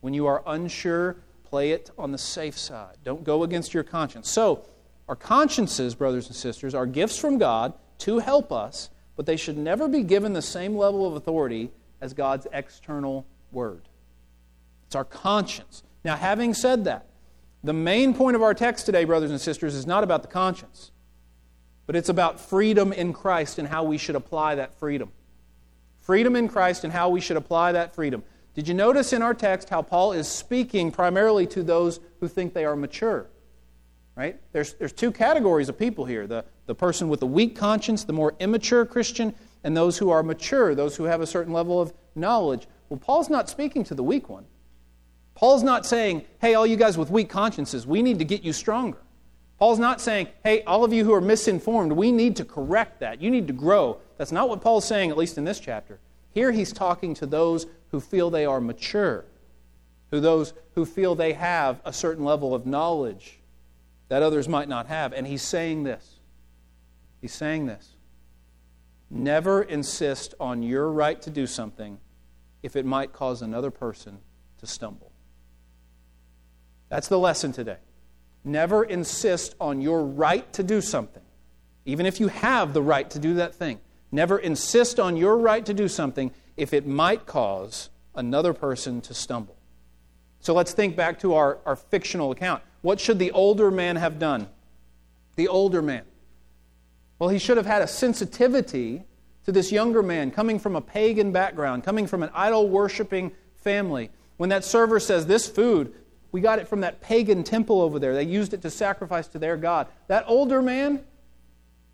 When 0.00 0.14
you 0.14 0.26
are 0.26 0.42
unsure, 0.46 1.16
play 1.44 1.70
it 1.72 1.90
on 1.98 2.12
the 2.12 2.18
safe 2.18 2.58
side. 2.58 2.96
Don't 3.04 3.24
go 3.24 3.42
against 3.42 3.74
your 3.74 3.82
conscience. 3.82 4.30
So, 4.30 4.64
our 5.08 5.16
consciences, 5.16 5.94
brothers 5.94 6.28
and 6.28 6.36
sisters, 6.36 6.74
are 6.74 6.86
gifts 6.86 7.18
from 7.18 7.38
God 7.38 7.72
to 8.02 8.18
help 8.18 8.52
us, 8.52 8.90
but 9.16 9.26
they 9.26 9.36
should 9.36 9.56
never 9.56 9.88
be 9.88 10.02
given 10.02 10.32
the 10.32 10.42
same 10.42 10.76
level 10.76 11.06
of 11.06 11.14
authority 11.14 11.70
as 12.00 12.14
God's 12.14 12.46
external 12.52 13.26
word. 13.50 13.82
It's 14.86 14.96
our 14.96 15.04
conscience. 15.04 15.82
Now, 16.04 16.16
having 16.16 16.54
said 16.54 16.84
that, 16.84 17.06
the 17.64 17.72
main 17.72 18.12
point 18.12 18.34
of 18.34 18.42
our 18.42 18.54
text 18.54 18.86
today, 18.86 19.04
brothers 19.04 19.30
and 19.30 19.40
sisters, 19.40 19.74
is 19.74 19.86
not 19.86 20.02
about 20.02 20.22
the 20.22 20.28
conscience, 20.28 20.90
but 21.86 21.94
it's 21.94 22.08
about 22.08 22.40
freedom 22.40 22.92
in 22.92 23.12
Christ 23.12 23.58
and 23.58 23.68
how 23.68 23.84
we 23.84 23.98
should 23.98 24.16
apply 24.16 24.56
that 24.56 24.74
freedom. 24.74 25.12
Freedom 26.00 26.34
in 26.34 26.48
Christ 26.48 26.82
and 26.82 26.92
how 26.92 27.08
we 27.08 27.20
should 27.20 27.36
apply 27.36 27.72
that 27.72 27.94
freedom. 27.94 28.24
Did 28.54 28.66
you 28.66 28.74
notice 28.74 29.12
in 29.12 29.22
our 29.22 29.32
text 29.32 29.68
how 29.68 29.82
Paul 29.82 30.12
is 30.12 30.26
speaking 30.26 30.90
primarily 30.90 31.46
to 31.48 31.62
those 31.62 32.00
who 32.18 32.26
think 32.26 32.52
they 32.52 32.64
are 32.64 32.74
mature? 32.74 33.28
Right? 34.14 34.38
There's, 34.52 34.74
there's 34.74 34.92
two 34.92 35.10
categories 35.10 35.68
of 35.68 35.78
people 35.78 36.04
here 36.04 36.26
the, 36.26 36.44
the 36.66 36.74
person 36.74 37.08
with 37.08 37.22
a 37.22 37.26
weak 37.26 37.56
conscience, 37.56 38.04
the 38.04 38.12
more 38.12 38.34
immature 38.40 38.84
Christian, 38.84 39.34
and 39.64 39.76
those 39.76 39.98
who 39.98 40.10
are 40.10 40.22
mature, 40.22 40.74
those 40.74 40.96
who 40.96 41.04
have 41.04 41.20
a 41.20 41.26
certain 41.26 41.52
level 41.52 41.80
of 41.80 41.94
knowledge. 42.14 42.66
Well, 42.88 42.98
Paul's 42.98 43.30
not 43.30 43.48
speaking 43.48 43.84
to 43.84 43.94
the 43.94 44.02
weak 44.02 44.28
one. 44.28 44.44
Paul's 45.34 45.62
not 45.62 45.86
saying, 45.86 46.24
hey, 46.40 46.54
all 46.54 46.66
you 46.66 46.76
guys 46.76 46.98
with 46.98 47.10
weak 47.10 47.30
consciences, 47.30 47.86
we 47.86 48.02
need 48.02 48.18
to 48.18 48.24
get 48.24 48.42
you 48.42 48.52
stronger. 48.52 48.98
Paul's 49.58 49.78
not 49.78 50.00
saying, 50.00 50.28
hey, 50.44 50.62
all 50.64 50.84
of 50.84 50.92
you 50.92 51.04
who 51.04 51.14
are 51.14 51.20
misinformed, 51.20 51.92
we 51.92 52.12
need 52.12 52.36
to 52.36 52.44
correct 52.44 53.00
that. 53.00 53.22
You 53.22 53.30
need 53.30 53.46
to 53.46 53.52
grow. 53.52 53.98
That's 54.18 54.32
not 54.32 54.48
what 54.48 54.60
Paul's 54.60 54.84
saying, 54.84 55.10
at 55.10 55.16
least 55.16 55.38
in 55.38 55.44
this 55.44 55.60
chapter. 55.60 56.00
Here 56.32 56.52
he's 56.52 56.72
talking 56.72 57.14
to 57.14 57.26
those 57.26 57.66
who 57.90 58.00
feel 58.00 58.28
they 58.28 58.44
are 58.44 58.60
mature, 58.60 59.24
who 60.10 60.20
those 60.20 60.52
who 60.74 60.84
feel 60.84 61.14
they 61.14 61.32
have 61.32 61.80
a 61.84 61.92
certain 61.92 62.24
level 62.24 62.54
of 62.54 62.66
knowledge 62.66 63.38
that 64.12 64.22
others 64.22 64.46
might 64.46 64.68
not 64.68 64.88
have. 64.88 65.14
And 65.14 65.26
he's 65.26 65.40
saying 65.40 65.84
this. 65.84 66.16
He's 67.22 67.32
saying 67.32 67.64
this. 67.64 67.94
Never 69.08 69.62
insist 69.62 70.34
on 70.38 70.62
your 70.62 70.92
right 70.92 71.22
to 71.22 71.30
do 71.30 71.46
something 71.46 71.96
if 72.62 72.76
it 72.76 72.84
might 72.84 73.14
cause 73.14 73.40
another 73.40 73.70
person 73.70 74.18
to 74.58 74.66
stumble. 74.66 75.12
That's 76.90 77.08
the 77.08 77.18
lesson 77.18 77.52
today. 77.52 77.78
Never 78.44 78.84
insist 78.84 79.54
on 79.58 79.80
your 79.80 80.04
right 80.04 80.52
to 80.52 80.62
do 80.62 80.82
something, 80.82 81.22
even 81.86 82.04
if 82.04 82.20
you 82.20 82.28
have 82.28 82.74
the 82.74 82.82
right 82.82 83.08
to 83.12 83.18
do 83.18 83.32
that 83.36 83.54
thing. 83.54 83.80
Never 84.10 84.38
insist 84.38 85.00
on 85.00 85.16
your 85.16 85.38
right 85.38 85.64
to 85.64 85.72
do 85.72 85.88
something 85.88 86.32
if 86.58 86.74
it 86.74 86.86
might 86.86 87.24
cause 87.24 87.88
another 88.14 88.52
person 88.52 89.00
to 89.00 89.14
stumble. 89.14 89.56
So 90.40 90.52
let's 90.52 90.74
think 90.74 90.96
back 90.96 91.18
to 91.20 91.32
our, 91.32 91.60
our 91.64 91.76
fictional 91.76 92.30
account. 92.30 92.62
What 92.82 93.00
should 93.00 93.18
the 93.18 93.30
older 93.30 93.70
man 93.70 93.96
have 93.96 94.18
done? 94.18 94.48
The 95.36 95.48
older 95.48 95.80
man. 95.80 96.04
Well, 97.18 97.30
he 97.30 97.38
should 97.38 97.56
have 97.56 97.66
had 97.66 97.82
a 97.82 97.86
sensitivity 97.86 99.04
to 99.44 99.52
this 99.52 99.72
younger 99.72 100.02
man 100.02 100.30
coming 100.30 100.58
from 100.58 100.76
a 100.76 100.80
pagan 100.80 101.32
background, 101.32 101.84
coming 101.84 102.06
from 102.06 102.22
an 102.22 102.30
idol 102.34 102.68
worshiping 102.68 103.32
family. 103.56 104.10
When 104.36 104.50
that 104.50 104.64
server 104.64 105.00
says, 105.00 105.26
This 105.26 105.48
food, 105.48 105.94
we 106.32 106.40
got 106.40 106.58
it 106.58 106.66
from 106.66 106.80
that 106.80 107.00
pagan 107.00 107.44
temple 107.44 107.80
over 107.80 107.98
there. 107.98 108.14
They 108.14 108.24
used 108.24 108.54
it 108.54 108.62
to 108.62 108.70
sacrifice 108.70 109.28
to 109.28 109.38
their 109.38 109.56
God. 109.56 109.86
That 110.08 110.24
older 110.26 110.62
man, 110.62 111.04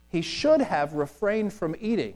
he 0.08 0.22
should 0.22 0.62
have 0.62 0.94
refrained 0.94 1.52
from 1.52 1.76
eating, 1.80 2.14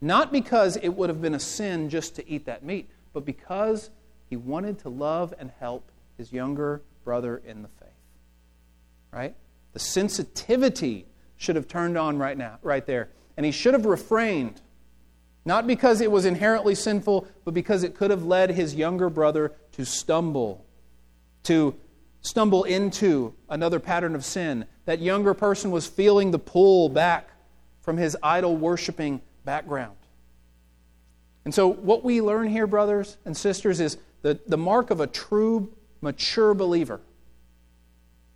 not 0.00 0.32
because 0.32 0.76
it 0.76 0.88
would 0.88 1.08
have 1.08 1.22
been 1.22 1.34
a 1.34 1.40
sin 1.40 1.88
just 1.88 2.16
to 2.16 2.28
eat 2.28 2.46
that 2.46 2.64
meat, 2.64 2.90
but 3.12 3.24
because 3.24 3.90
he 4.28 4.36
wanted 4.36 4.78
to 4.80 4.88
love 4.88 5.34
and 5.38 5.50
help 5.60 5.90
his 6.16 6.32
younger 6.32 6.82
brother 7.04 7.40
in 7.44 7.62
the 7.62 7.68
faith. 7.68 7.88
Right? 9.12 9.34
The 9.72 9.78
sensitivity 9.78 11.06
should 11.36 11.56
have 11.56 11.68
turned 11.68 11.96
on 11.96 12.18
right 12.18 12.36
now, 12.36 12.58
right 12.62 12.84
there. 12.84 13.08
And 13.36 13.46
he 13.46 13.52
should 13.52 13.74
have 13.74 13.86
refrained, 13.86 14.60
not 15.44 15.66
because 15.66 16.00
it 16.00 16.10
was 16.10 16.24
inherently 16.24 16.74
sinful, 16.74 17.26
but 17.44 17.54
because 17.54 17.82
it 17.82 17.94
could 17.94 18.10
have 18.10 18.24
led 18.24 18.50
his 18.50 18.74
younger 18.74 19.08
brother 19.08 19.52
to 19.72 19.84
stumble 19.84 20.66
to 21.44 21.74
stumble 22.22 22.64
into 22.64 23.34
another 23.48 23.80
pattern 23.80 24.14
of 24.14 24.24
sin. 24.24 24.66
That 24.84 25.00
younger 25.00 25.34
person 25.34 25.70
was 25.70 25.86
feeling 25.86 26.30
the 26.30 26.38
pull 26.38 26.88
back 26.88 27.30
from 27.80 27.96
his 27.96 28.16
idol 28.22 28.56
worshiping 28.56 29.20
background. 29.44 29.96
And 31.44 31.54
so, 31.54 31.68
what 31.68 32.04
we 32.04 32.20
learn 32.20 32.48
here, 32.48 32.66
brothers 32.66 33.16
and 33.24 33.36
sisters, 33.36 33.80
is 33.80 33.96
the, 34.22 34.38
the 34.46 34.58
mark 34.58 34.90
of 34.90 35.00
a 35.00 35.06
true, 35.06 35.72
mature 36.02 36.52
believer. 36.52 37.00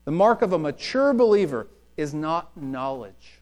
The 0.04 0.10
mark 0.10 0.42
of 0.42 0.52
a 0.52 0.58
mature 0.58 1.14
believer 1.14 1.66
is 1.96 2.12
not 2.12 2.56
knowledge, 2.56 3.40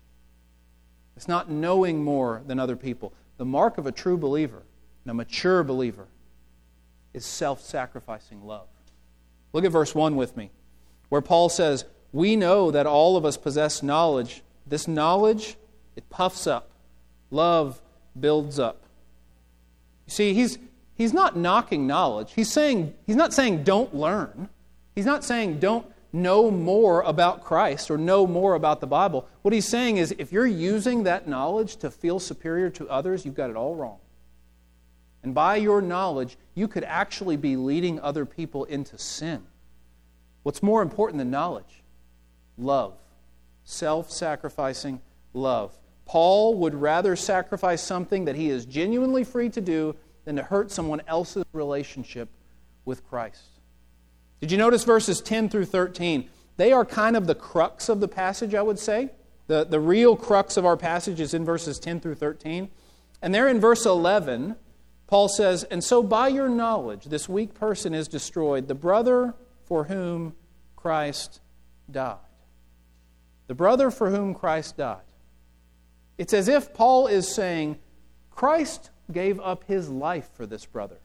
it's 1.16 1.28
not 1.28 1.50
knowing 1.50 2.02
more 2.02 2.42
than 2.46 2.58
other 2.58 2.76
people. 2.76 3.12
The 3.38 3.44
mark 3.44 3.78
of 3.78 3.86
a 3.86 3.92
true 3.92 4.16
believer 4.16 4.62
and 5.04 5.10
a 5.10 5.14
mature 5.14 5.64
believer 5.64 6.06
is 7.12 7.24
self 7.24 7.60
sacrificing 7.60 8.46
love. 8.46 8.68
Look 9.52 9.64
at 9.64 9.72
verse 9.72 9.94
1 9.94 10.16
with 10.16 10.36
me, 10.36 10.50
where 11.08 11.20
Paul 11.20 11.48
says, 11.48 11.84
We 12.12 12.36
know 12.36 12.70
that 12.70 12.86
all 12.86 13.16
of 13.16 13.24
us 13.24 13.36
possess 13.36 13.82
knowledge. 13.82 14.42
This 14.66 14.88
knowledge, 14.88 15.56
it 15.96 16.08
puffs 16.08 16.46
up. 16.46 16.70
Love 17.30 17.80
builds 18.18 18.58
up. 18.58 18.84
You 20.06 20.12
see, 20.12 20.34
he's, 20.34 20.58
he's 20.94 21.12
not 21.12 21.36
knocking 21.36 21.86
knowledge. 21.86 22.32
He's, 22.34 22.50
saying, 22.50 22.94
he's 23.06 23.16
not 23.16 23.32
saying 23.32 23.64
don't 23.64 23.94
learn. 23.94 24.48
He's 24.94 25.06
not 25.06 25.24
saying 25.24 25.58
don't 25.58 25.86
know 26.12 26.50
more 26.50 27.00
about 27.02 27.42
Christ 27.42 27.90
or 27.90 27.96
know 27.96 28.26
more 28.26 28.54
about 28.54 28.80
the 28.80 28.86
Bible. 28.86 29.28
What 29.42 29.54
he's 29.54 29.66
saying 29.66 29.96
is 29.96 30.14
if 30.18 30.32
you're 30.32 30.46
using 30.46 31.04
that 31.04 31.26
knowledge 31.26 31.76
to 31.76 31.90
feel 31.90 32.18
superior 32.18 32.70
to 32.70 32.88
others, 32.88 33.24
you've 33.24 33.34
got 33.34 33.50
it 33.50 33.56
all 33.56 33.74
wrong. 33.74 33.98
And 35.22 35.34
by 35.34 35.56
your 35.56 35.80
knowledge, 35.80 36.36
you 36.54 36.68
could 36.68 36.84
actually 36.84 37.36
be 37.36 37.56
leading 37.56 38.00
other 38.00 38.26
people 38.26 38.64
into 38.64 38.98
sin. 38.98 39.44
What's 40.42 40.62
more 40.62 40.82
important 40.82 41.18
than 41.18 41.30
knowledge? 41.30 41.82
Love. 42.58 42.94
Self 43.64 44.10
sacrificing 44.10 45.00
love. 45.32 45.78
Paul 46.04 46.54
would 46.58 46.74
rather 46.74 47.14
sacrifice 47.14 47.80
something 47.80 48.24
that 48.24 48.34
he 48.34 48.50
is 48.50 48.66
genuinely 48.66 49.24
free 49.24 49.48
to 49.50 49.60
do 49.60 49.94
than 50.24 50.36
to 50.36 50.42
hurt 50.42 50.70
someone 50.70 51.00
else's 51.06 51.44
relationship 51.52 52.28
with 52.84 53.06
Christ. 53.08 53.51
Did 54.42 54.50
you 54.50 54.58
notice 54.58 54.82
verses 54.82 55.20
10 55.20 55.50
through 55.50 55.66
13? 55.66 56.28
They 56.56 56.72
are 56.72 56.84
kind 56.84 57.16
of 57.16 57.28
the 57.28 57.34
crux 57.36 57.88
of 57.88 58.00
the 58.00 58.08
passage, 58.08 58.56
I 58.56 58.62
would 58.62 58.80
say. 58.80 59.10
The, 59.46 59.62
the 59.62 59.78
real 59.78 60.16
crux 60.16 60.56
of 60.56 60.66
our 60.66 60.76
passage 60.76 61.20
is 61.20 61.32
in 61.32 61.44
verses 61.44 61.78
10 61.78 62.00
through 62.00 62.16
13. 62.16 62.68
And 63.22 63.32
there 63.32 63.46
in 63.46 63.60
verse 63.60 63.86
11, 63.86 64.56
Paul 65.06 65.28
says, 65.28 65.62
And 65.62 65.84
so 65.84 66.02
by 66.02 66.26
your 66.26 66.48
knowledge, 66.48 67.04
this 67.04 67.28
weak 67.28 67.54
person 67.54 67.94
is 67.94 68.08
destroyed, 68.08 68.66
the 68.66 68.74
brother 68.74 69.34
for 69.64 69.84
whom 69.84 70.34
Christ 70.74 71.40
died. 71.88 72.16
The 73.46 73.54
brother 73.54 73.92
for 73.92 74.10
whom 74.10 74.34
Christ 74.34 74.76
died. 74.76 75.02
It's 76.18 76.34
as 76.34 76.48
if 76.48 76.74
Paul 76.74 77.06
is 77.06 77.32
saying, 77.32 77.78
Christ 78.32 78.90
gave 79.12 79.38
up 79.38 79.62
his 79.68 79.88
life 79.88 80.30
for 80.34 80.46
this 80.46 80.66
brother. 80.66 80.98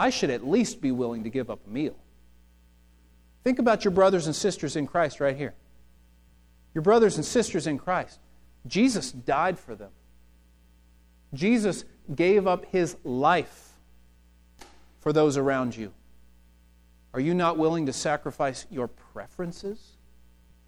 I 0.00 0.08
should 0.08 0.30
at 0.30 0.48
least 0.48 0.80
be 0.80 0.92
willing 0.92 1.24
to 1.24 1.28
give 1.28 1.50
up 1.50 1.60
a 1.66 1.70
meal. 1.70 1.94
Think 3.44 3.58
about 3.58 3.84
your 3.84 3.90
brothers 3.90 4.24
and 4.24 4.34
sisters 4.34 4.74
in 4.74 4.86
Christ 4.86 5.20
right 5.20 5.36
here. 5.36 5.52
Your 6.72 6.80
brothers 6.80 7.16
and 7.16 7.24
sisters 7.24 7.66
in 7.66 7.76
Christ. 7.76 8.18
Jesus 8.66 9.12
died 9.12 9.58
for 9.58 9.74
them. 9.74 9.90
Jesus 11.34 11.84
gave 12.14 12.46
up 12.46 12.64
his 12.72 12.96
life 13.04 13.72
for 15.00 15.12
those 15.12 15.36
around 15.36 15.76
you. 15.76 15.92
Are 17.12 17.20
you 17.20 17.34
not 17.34 17.58
willing 17.58 17.84
to 17.84 17.92
sacrifice 17.92 18.64
your 18.70 18.88
preferences 18.88 19.98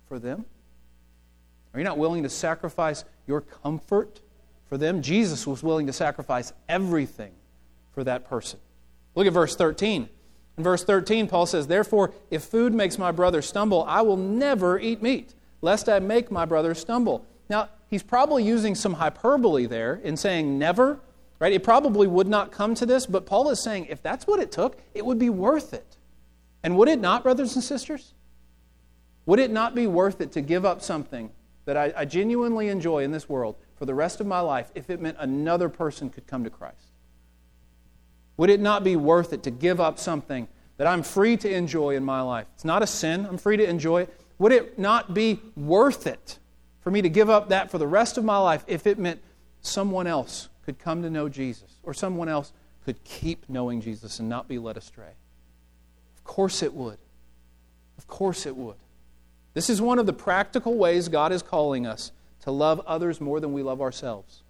for 0.09 0.19
them? 0.19 0.45
Are 1.73 1.81
you 1.81 1.85
not 1.85 1.97
willing 1.97 2.23
to 2.25 2.29
sacrifice 2.29 3.07
your 3.27 3.41
comfort 3.41 4.21
for 4.69 4.77
them? 4.77 5.01
Jesus 5.01 5.47
was 5.47 5.63
willing 5.63 5.87
to 5.87 5.93
sacrifice 5.95 6.53
everything 6.69 7.33
for 7.95 8.05
that 8.05 8.29
person. 8.29 8.61
Look 9.15 9.27
at 9.27 9.33
verse 9.33 9.57
13. 9.57 10.09
In 10.59 10.65
verse 10.65 10.85
13, 10.85 11.29
Paul 11.29 11.47
says, 11.47 11.67
Therefore, 11.67 12.13
if 12.31 12.45
food 12.45 12.75
makes 12.75 12.99
my 12.99 13.11
brother 13.11 13.43
stumble, 13.43 13.85
I 13.85 14.03
will 14.03 14.17
never 14.17 14.79
eat 14.79 15.03
meat, 15.03 15.35
lest 15.61 15.89
I 15.89 15.99
make 15.99 16.31
my 16.31 16.45
brother 16.45 16.75
stumble. 16.75 17.25
Now, 17.49 17.69
he's 17.89 18.03
probably 18.03 18.45
using 18.45 18.75
some 18.75 18.95
hyperbole 18.95 19.67
there 19.67 20.01
in 20.03 20.17
saying 20.17 20.59
never, 20.59 21.01
right? 21.39 21.53
It 21.53 21.65
probably 21.65 22.07
would 22.07 22.29
not 22.29 22.53
come 22.53 22.75
to 22.77 22.87
this, 22.87 23.07
but 23.07 23.27
Paul 23.27 23.49
is 23.51 23.63
saying 23.63 23.87
if 23.87 24.03
that's 24.03 24.27
what 24.27 24.41
it 24.41 24.53
took, 24.53 24.81
it 24.95 25.05
would 25.05 25.19
be 25.19 25.31
worth 25.31 25.73
it. 25.73 25.97
And 26.63 26.77
would 26.77 26.89
it 26.89 27.01
not, 27.01 27.23
brothers 27.23 27.55
and 27.55 27.65
sisters? 27.65 28.15
Would 29.27 29.39
it 29.39 29.51
not 29.51 29.75
be 29.75 29.87
worth 29.87 30.21
it 30.21 30.33
to 30.33 30.41
give 30.41 30.65
up 30.65 30.83
something 30.83 31.31
that 31.65 31.77
I, 31.77 31.93
I 31.97 32.05
genuinely 32.05 32.69
enjoy 32.69 33.05
in 33.05 33.13
this 33.13 33.29
world 33.29 33.57
for 33.77 33.87
the 33.87 33.95
rest 33.95 34.21
of 34.21 34.27
my 34.27 34.41
life 34.41 34.71
if 34.75 34.91
it 34.91 35.01
meant 35.01 35.17
another 35.19 35.69
person 35.69 36.11
could 36.11 36.27
come 36.27 36.45
to 36.45 36.51
Christ? 36.51 36.92
Would 38.43 38.51
it 38.51 38.59
not 38.59 38.83
be 38.83 38.97
worth 38.97 39.33
it 39.33 39.45
to 39.45 39.53
give 39.53 39.81
up 39.81 40.01
something 40.01 40.49
that 40.77 40.89
I'm 40.89 41.05
free 41.05 41.37
to 41.37 41.49
enjoy 41.49 41.95
in 41.95 42.03
my 42.03 42.23
life? 42.23 42.49
It's 42.57 42.65
not 42.65 42.83
a 42.83 42.89
sin, 42.89 43.25
I'm 43.25 43.39
free 43.39 43.57
to 43.57 43.65
enjoy 43.65 44.03
it. 44.03 44.21
Would 44.41 44.51
it 44.51 44.81
not 44.81 45.15
be 45.15 45.41
worth 45.55 46.09
it 46.09 46.41
for 46.81 46.91
me 46.91 47.03
to 47.03 47.09
give 47.09 47.31
up 47.31 47.51
that 47.51 47.71
for 47.71 47.79
the 47.79 47.87
rest 47.87 48.19
of 48.19 48.25
my 48.25 48.39
life 48.39 48.65
if 48.67 48.85
it 48.89 48.99
meant 48.99 49.23
someone 49.61 50.09
else 50.09 50.49
could 50.65 50.81
come 50.81 51.03
to 51.03 51.09
know 51.09 51.29
Jesus 51.29 51.77
or 51.85 51.95
someone 51.95 52.29
else 52.29 52.53
could 52.85 53.05
keep 53.05 53.49
knowing 53.49 53.81
Jesus 53.81 54.19
and 54.19 54.29
not 54.29 54.49
be 54.49 54.59
led 54.59 54.77
astray? 54.77 55.13
Of 56.17 56.25
course 56.25 56.65
it 56.65 56.75
would. 56.75 56.99
Of 57.97 58.09
course 58.09 58.45
it 58.45 58.57
would. 58.57 58.75
This 59.55 59.71
is 59.71 59.81
one 59.81 60.01
of 60.01 60.07
the 60.07 60.13
practical 60.13 60.75
ways 60.75 61.09
God 61.09 61.31
is 61.31 61.43
calling 61.43 61.87
us 61.87 62.11
to 62.41 62.51
love 62.51 62.81
others 62.89 63.21
more 63.21 63.39
than 63.39 63.53
we 63.53 63.63
love 63.63 63.81
ourselves. 63.81 64.43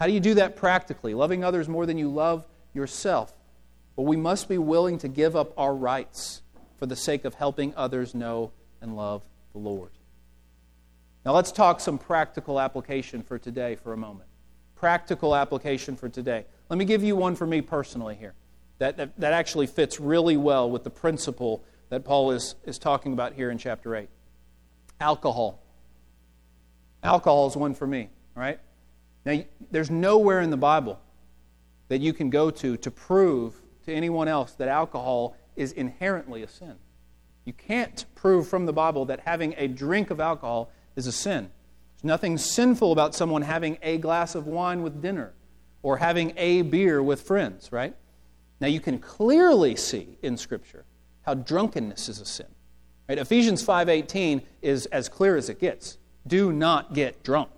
How 0.00 0.06
do 0.06 0.12
you 0.12 0.20
do 0.20 0.34
that 0.34 0.56
practically? 0.56 1.12
Loving 1.12 1.44
others 1.44 1.68
more 1.68 1.84
than 1.84 1.98
you 1.98 2.08
love 2.08 2.46
yourself. 2.72 3.34
Well, 3.96 4.06
we 4.06 4.16
must 4.16 4.48
be 4.48 4.56
willing 4.56 4.96
to 4.98 5.08
give 5.08 5.36
up 5.36 5.52
our 5.58 5.74
rights 5.74 6.40
for 6.78 6.86
the 6.86 6.96
sake 6.96 7.26
of 7.26 7.34
helping 7.34 7.74
others 7.76 8.14
know 8.14 8.52
and 8.80 8.96
love 8.96 9.22
the 9.52 9.58
Lord. 9.58 9.90
Now, 11.26 11.34
let's 11.34 11.52
talk 11.52 11.80
some 11.80 11.98
practical 11.98 12.58
application 12.58 13.22
for 13.22 13.38
today 13.38 13.74
for 13.74 13.92
a 13.92 13.96
moment. 13.96 14.30
Practical 14.74 15.36
application 15.36 15.96
for 15.96 16.08
today. 16.08 16.46
Let 16.70 16.78
me 16.78 16.86
give 16.86 17.04
you 17.04 17.14
one 17.14 17.36
for 17.36 17.46
me 17.46 17.60
personally 17.60 18.14
here 18.14 18.32
that, 18.78 18.96
that, 18.96 19.20
that 19.20 19.34
actually 19.34 19.66
fits 19.66 20.00
really 20.00 20.38
well 20.38 20.70
with 20.70 20.82
the 20.82 20.90
principle 20.90 21.62
that 21.90 22.06
Paul 22.06 22.30
is, 22.30 22.54
is 22.64 22.78
talking 22.78 23.12
about 23.12 23.34
here 23.34 23.50
in 23.50 23.58
chapter 23.58 23.94
8. 23.94 24.08
Alcohol. 24.98 25.62
Alcohol 27.02 27.48
is 27.48 27.56
one 27.56 27.74
for 27.74 27.86
me, 27.86 28.08
right? 28.34 28.60
Now, 29.24 29.42
there's 29.70 29.90
nowhere 29.90 30.40
in 30.40 30.50
the 30.50 30.56
Bible 30.56 31.00
that 31.88 32.00
you 32.00 32.12
can 32.12 32.30
go 32.30 32.50
to 32.50 32.76
to 32.76 32.90
prove 32.90 33.54
to 33.84 33.92
anyone 33.92 34.28
else 34.28 34.52
that 34.52 34.68
alcohol 34.68 35.36
is 35.56 35.72
inherently 35.72 36.42
a 36.42 36.48
sin. 36.48 36.76
You 37.44 37.52
can't 37.52 38.04
prove 38.14 38.48
from 38.48 38.66
the 38.66 38.72
Bible 38.72 39.04
that 39.06 39.20
having 39.20 39.54
a 39.56 39.66
drink 39.66 40.10
of 40.10 40.20
alcohol 40.20 40.70
is 40.96 41.06
a 41.06 41.12
sin. 41.12 41.50
There's 41.96 42.04
nothing 42.04 42.38
sinful 42.38 42.92
about 42.92 43.14
someone 43.14 43.42
having 43.42 43.78
a 43.82 43.98
glass 43.98 44.34
of 44.34 44.46
wine 44.46 44.82
with 44.82 45.02
dinner 45.02 45.32
or 45.82 45.96
having 45.96 46.32
a 46.36 46.62
beer 46.62 47.02
with 47.02 47.22
friends, 47.22 47.72
right? 47.72 47.94
Now 48.60 48.68
you 48.68 48.80
can 48.80 48.98
clearly 48.98 49.76
see 49.76 50.18
in 50.22 50.36
Scripture 50.36 50.84
how 51.22 51.34
drunkenness 51.34 52.08
is 52.08 52.20
a 52.20 52.26
sin. 52.26 52.46
Right? 53.08 53.18
Ephesians 53.18 53.62
5:18 53.62 54.42
is 54.62 54.86
as 54.86 55.08
clear 55.08 55.36
as 55.36 55.48
it 55.48 55.58
gets. 55.58 55.98
Do 56.26 56.52
not 56.52 56.94
get 56.94 57.22
drunk. 57.22 57.50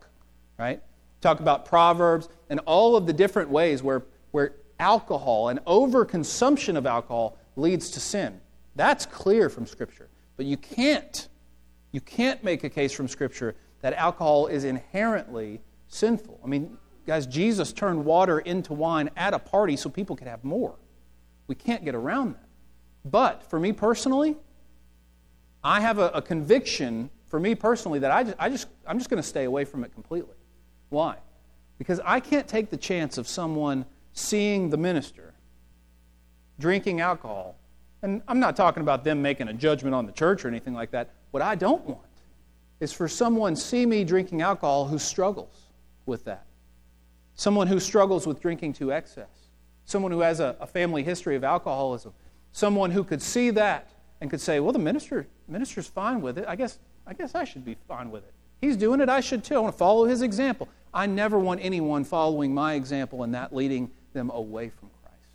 Right? 0.59 0.83
Talk 1.23 1.41
about 1.41 1.65
Proverbs 1.65 2.29
and 2.51 2.61
all 2.67 2.97
of 2.97 3.07
the 3.07 3.13
different 3.13 3.49
ways 3.49 3.83
where, 3.83 4.03
where 4.33 4.57
alcohol 4.79 5.49
and 5.49 5.65
overconsumption 5.65 6.77
of 6.77 6.85
alcohol 6.85 7.39
leads 7.57 7.91
to 7.91 8.01
sin. 8.01 8.41
That's 8.77 9.07
clear 9.07 9.49
from 9.49 9.65
Scripture. 9.65 10.09
But 10.37 10.47
you 10.47 10.57
can't 10.57 11.29
you 11.93 12.01
can't 12.01 12.43
make 12.43 12.65
a 12.65 12.71
case 12.71 12.93
from 12.93 13.07
Scripture 13.07 13.55
that 13.83 13.93
alcohol 13.93 14.47
is 14.47 14.65
inherently 14.65 15.61
sinful. 15.89 16.41
I 16.43 16.47
mean, 16.47 16.79
guys, 17.07 17.27
Jesus 17.27 17.73
turned 17.73 18.05
water 18.05 18.41
into 18.41 18.73
wine 18.73 19.11
at 19.17 19.35
a 19.35 19.39
party 19.39 19.77
so 19.77 19.91
people 19.91 20.17
could 20.17 20.27
have 20.27 20.43
more. 20.43 20.75
We 21.47 21.55
can't 21.55 21.85
get 21.85 21.95
around 21.95 22.35
that. 22.35 22.49
But 23.05 23.43
for 23.43 23.61
me 23.61 23.73
personally, 23.73 24.37
I 25.63 25.81
have 25.81 25.99
a, 25.99 26.09
a 26.09 26.23
conviction 26.23 27.11
for 27.27 27.39
me 27.39 27.55
personally 27.55 27.99
that 27.99 28.11
I 28.11 28.25
just, 28.25 28.37
I 28.39 28.49
just, 28.49 28.69
I'm 28.87 28.99
just 28.99 29.11
going 29.11 29.23
to 29.23 29.29
stay 29.29 29.45
away 29.45 29.65
from 29.65 29.85
it 29.85 29.93
completely. 29.93 30.37
Why? 30.93 31.17
Because 31.79 32.01
I 32.05 32.21
can't 32.21 32.47
take 32.47 32.69
the 32.69 32.77
chance 32.77 33.17
of 33.17 33.27
someone 33.27 33.87
seeing 34.13 34.69
the 34.69 34.77
minister 34.77 35.33
drinking 36.61 37.01
alcohol. 37.01 37.57
And 38.03 38.21
I'm 38.29 38.39
not 38.39 38.57
talking 38.57 38.83
about 38.83 39.03
them 39.03 39.23
making 39.23 39.49
a 39.49 39.55
judgment 39.55 39.95
on 39.95 40.05
the 40.05 40.13
church 40.13 40.45
or 40.45 40.49
anything 40.49 40.75
like 40.75 40.91
that. 40.91 41.09
What 41.31 41.43
I 41.43 41.55
don't 41.55 41.83
want 41.87 42.03
is 42.79 42.93
for 42.93 43.09
someone 43.09 43.57
see 43.57 43.87
me 43.87 44.05
drinking 44.05 44.43
alcohol 44.43 44.87
who 44.87 44.99
struggles 44.99 45.71
with 46.05 46.27
that. 46.27 46.45
Someone 47.37 47.69
who 47.69 47.81
struggles 47.81 48.27
with 48.27 48.39
drinking 48.43 48.75
to 48.75 48.93
excess. 48.93 49.49
Someone 49.87 50.13
who 50.13 50.21
has 50.21 50.41
a, 50.41 50.57
a 50.61 50.67
family 50.67 51.03
history 51.03 51.37
of 51.37 51.43
alcoholism. 51.43 52.13
someone 52.53 52.91
who 52.91 53.03
could 53.03 53.23
see 53.23 53.49
that 53.49 53.89
and 54.21 54.29
could 54.29 54.43
say, 54.43 54.61
well, 54.61 54.73
the 54.73 54.79
minister, 54.79 55.27
minister's 55.49 55.87
fine 55.87 56.21
with 56.21 56.37
it. 56.37 56.45
I 56.47 56.55
guess, 56.55 56.79
I 57.07 57.15
guess 57.15 57.35
I 57.35 57.45
should 57.45 57.65
be 57.65 57.79
fine 57.89 58.11
with 58.11 58.25
it. 58.25 58.35
He's 58.63 58.77
doing 58.77 59.01
it, 59.01 59.09
I 59.09 59.21
should 59.21 59.43
too. 59.43 59.57
I 59.57 59.59
want 59.59 59.75
to 59.75 59.79
follow 59.79 60.07
his 60.07 60.23
example. 60.23 60.69
I 60.95 61.07
never 61.07 61.39
want 61.39 61.61
anyone 61.63 62.05
following 62.05 62.55
my 62.55 62.75
example 62.75 63.25
and 63.25 63.35
that 63.35 63.53
leading 63.53 63.91
them 64.13 64.31
away 64.31 64.69
from 64.69 64.89
Christ. 65.03 65.35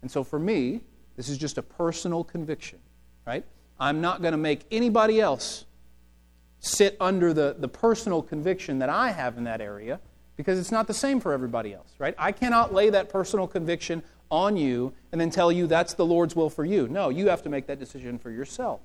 And 0.00 0.10
so 0.10 0.24
for 0.24 0.38
me, 0.38 0.80
this 1.16 1.28
is 1.28 1.36
just 1.36 1.58
a 1.58 1.62
personal 1.62 2.24
conviction, 2.24 2.78
right? 3.26 3.44
I'm 3.78 4.00
not 4.00 4.22
going 4.22 4.32
to 4.32 4.38
make 4.38 4.62
anybody 4.70 5.20
else 5.20 5.66
sit 6.58 6.96
under 7.00 7.34
the, 7.34 7.54
the 7.58 7.68
personal 7.68 8.22
conviction 8.22 8.78
that 8.78 8.88
I 8.88 9.10
have 9.10 9.36
in 9.36 9.44
that 9.44 9.60
area 9.60 10.00
because 10.36 10.58
it's 10.58 10.72
not 10.72 10.86
the 10.86 10.94
same 10.94 11.20
for 11.20 11.34
everybody 11.34 11.74
else, 11.74 11.92
right? 11.98 12.14
I 12.16 12.32
cannot 12.32 12.72
lay 12.72 12.88
that 12.90 13.10
personal 13.10 13.46
conviction 13.46 14.02
on 14.30 14.56
you 14.56 14.94
and 15.12 15.20
then 15.20 15.28
tell 15.28 15.52
you 15.52 15.66
that's 15.66 15.92
the 15.92 16.06
Lord's 16.06 16.34
will 16.34 16.48
for 16.48 16.64
you. 16.64 16.88
No, 16.88 17.10
you 17.10 17.28
have 17.28 17.42
to 17.42 17.50
make 17.50 17.66
that 17.66 17.78
decision 17.78 18.18
for 18.18 18.30
yourself. 18.30 18.80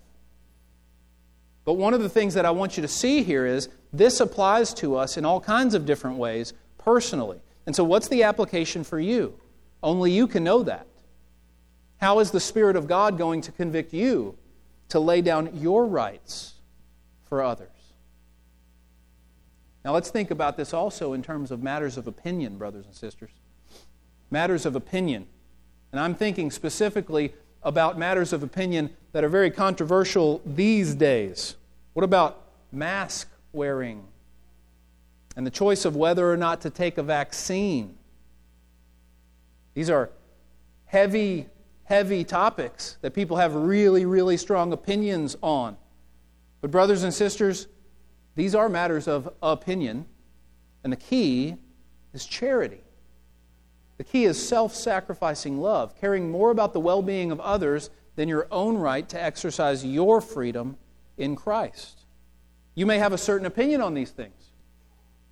But 1.69 1.77
one 1.77 1.93
of 1.93 2.01
the 2.01 2.09
things 2.09 2.33
that 2.33 2.47
I 2.47 2.49
want 2.49 2.77
you 2.77 2.81
to 2.81 2.87
see 2.87 3.21
here 3.21 3.45
is 3.45 3.69
this 3.93 4.19
applies 4.19 4.73
to 4.73 4.95
us 4.95 5.17
in 5.17 5.23
all 5.23 5.39
kinds 5.39 5.75
of 5.75 5.85
different 5.85 6.17
ways 6.17 6.51
personally. 6.79 7.41
And 7.67 7.75
so, 7.75 7.83
what's 7.83 8.07
the 8.07 8.23
application 8.23 8.83
for 8.83 8.99
you? 8.99 9.39
Only 9.83 10.11
you 10.11 10.25
can 10.27 10.43
know 10.43 10.63
that. 10.63 10.87
How 11.97 12.21
is 12.21 12.31
the 12.31 12.39
Spirit 12.39 12.75
of 12.75 12.87
God 12.87 13.19
going 13.19 13.41
to 13.41 13.51
convict 13.51 13.93
you 13.93 14.35
to 14.87 14.99
lay 14.99 15.21
down 15.21 15.59
your 15.61 15.85
rights 15.85 16.55
for 17.25 17.43
others? 17.43 17.69
Now, 19.85 19.93
let's 19.93 20.09
think 20.09 20.31
about 20.31 20.57
this 20.57 20.73
also 20.73 21.13
in 21.13 21.21
terms 21.21 21.51
of 21.51 21.61
matters 21.61 21.97
of 21.97 22.07
opinion, 22.07 22.57
brothers 22.57 22.87
and 22.87 22.95
sisters. 22.95 23.29
Matters 24.31 24.65
of 24.65 24.75
opinion. 24.75 25.27
And 25.91 26.01
I'm 26.01 26.15
thinking 26.15 26.49
specifically 26.49 27.35
about 27.63 27.97
matters 27.97 28.33
of 28.33 28.43
opinion 28.43 28.89
that 29.11 29.23
are 29.23 29.29
very 29.29 29.51
controversial 29.51 30.41
these 30.45 30.95
days. 30.95 31.55
What 31.93 32.03
about 32.03 32.41
mask 32.71 33.29
wearing 33.51 34.05
and 35.35 35.45
the 35.45 35.51
choice 35.51 35.85
of 35.85 35.95
whether 35.95 36.31
or 36.31 36.37
not 36.37 36.61
to 36.61 36.69
take 36.69 36.97
a 36.97 37.03
vaccine? 37.03 37.97
These 39.73 39.89
are 39.89 40.09
heavy, 40.85 41.47
heavy 41.83 42.23
topics 42.23 42.97
that 43.01 43.13
people 43.13 43.37
have 43.37 43.55
really, 43.55 44.05
really 44.05 44.37
strong 44.37 44.73
opinions 44.73 45.37
on. 45.41 45.77
But, 46.61 46.71
brothers 46.71 47.03
and 47.03 47.13
sisters, 47.13 47.67
these 48.35 48.53
are 48.55 48.69
matters 48.69 49.07
of 49.07 49.33
opinion, 49.41 50.05
and 50.83 50.91
the 50.91 50.97
key 50.97 51.55
is 52.13 52.25
charity. 52.25 52.81
The 53.99 54.05
key 54.05 54.23
is 54.23 54.41
self 54.41 54.73
sacrificing 54.73 55.59
love, 55.59 55.99
caring 55.99 56.31
more 56.31 56.51
about 56.51 56.71
the 56.71 56.79
well 56.79 57.01
being 57.01 57.33
of 57.33 57.41
others 57.41 57.89
than 58.15 58.29
your 58.29 58.47
own 58.49 58.77
right 58.77 59.07
to 59.09 59.21
exercise 59.21 59.85
your 59.85 60.21
freedom 60.21 60.77
in 61.17 61.35
Christ. 61.35 62.05
You 62.75 62.85
may 62.85 62.97
have 62.97 63.11
a 63.11 63.17
certain 63.17 63.45
opinion 63.45 63.81
on 63.81 63.93
these 63.93 64.11
things. 64.11 64.51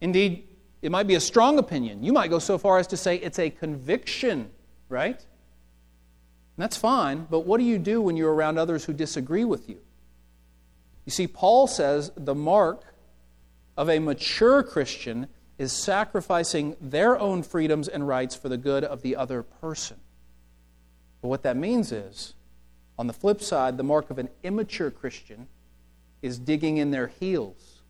Indeed, 0.01 0.49
it 0.82 0.91
might 0.91 1.08
be 1.08 1.15
a 1.15 1.21
strong 1.21 1.60
opinion. 1.60 2.03
You 2.03 2.12
might 2.12 2.30
go 2.30 2.39
so 2.39 2.58
far 2.58 2.77
as 2.77 2.88
to 2.88 2.97
say 2.97 3.15
it's 3.15 3.39
a 3.39 3.49
conviction, 3.49 4.51
right? 4.89 5.15
And 5.15 6.58
that's 6.58 6.75
fine, 6.75 7.25
but 7.30 7.41
what 7.47 7.60
do 7.60 7.63
you 7.63 7.77
do 7.80 8.01
when 8.01 8.17
you're 8.17 8.34
around 8.34 8.58
others 8.58 8.84
who 8.84 8.91
disagree 8.91 9.45
with 9.45 9.69
you? 9.69 9.80
You 11.06 11.12
see, 11.12 11.25
Paul 11.25 11.67
says 11.67 12.12
the 12.17 12.36
mark 12.36 12.84
of 13.77 13.89
a 13.89 13.99
mature 13.99 14.62
Christian 14.62 15.27
is 15.58 15.72
sacrificing 15.72 16.76
their 16.80 17.17
own 17.20 17.43
freedoms 17.43 17.88
and 17.88 18.08
rights 18.08 18.36
for 18.36 18.50
the 18.50 18.58
good 18.58 18.84
of 18.84 19.02
the 19.02 19.15
other 19.15 19.41
person. 19.41 19.98
But 21.22 21.30
what 21.30 21.43
that 21.43 21.58
means 21.58 21.91
is, 21.91 22.36
on 23.00 23.08
the 23.08 23.13
flip 23.13 23.41
side, 23.41 23.78
the 23.78 23.84
mark 23.84 24.10
of 24.10 24.20
an 24.20 24.30
immature 24.43 24.91
Christian 24.91 25.48
is 26.22 26.38
digging 26.38 26.78
in 26.78 26.91
their 26.91 27.08
heels 27.08 27.82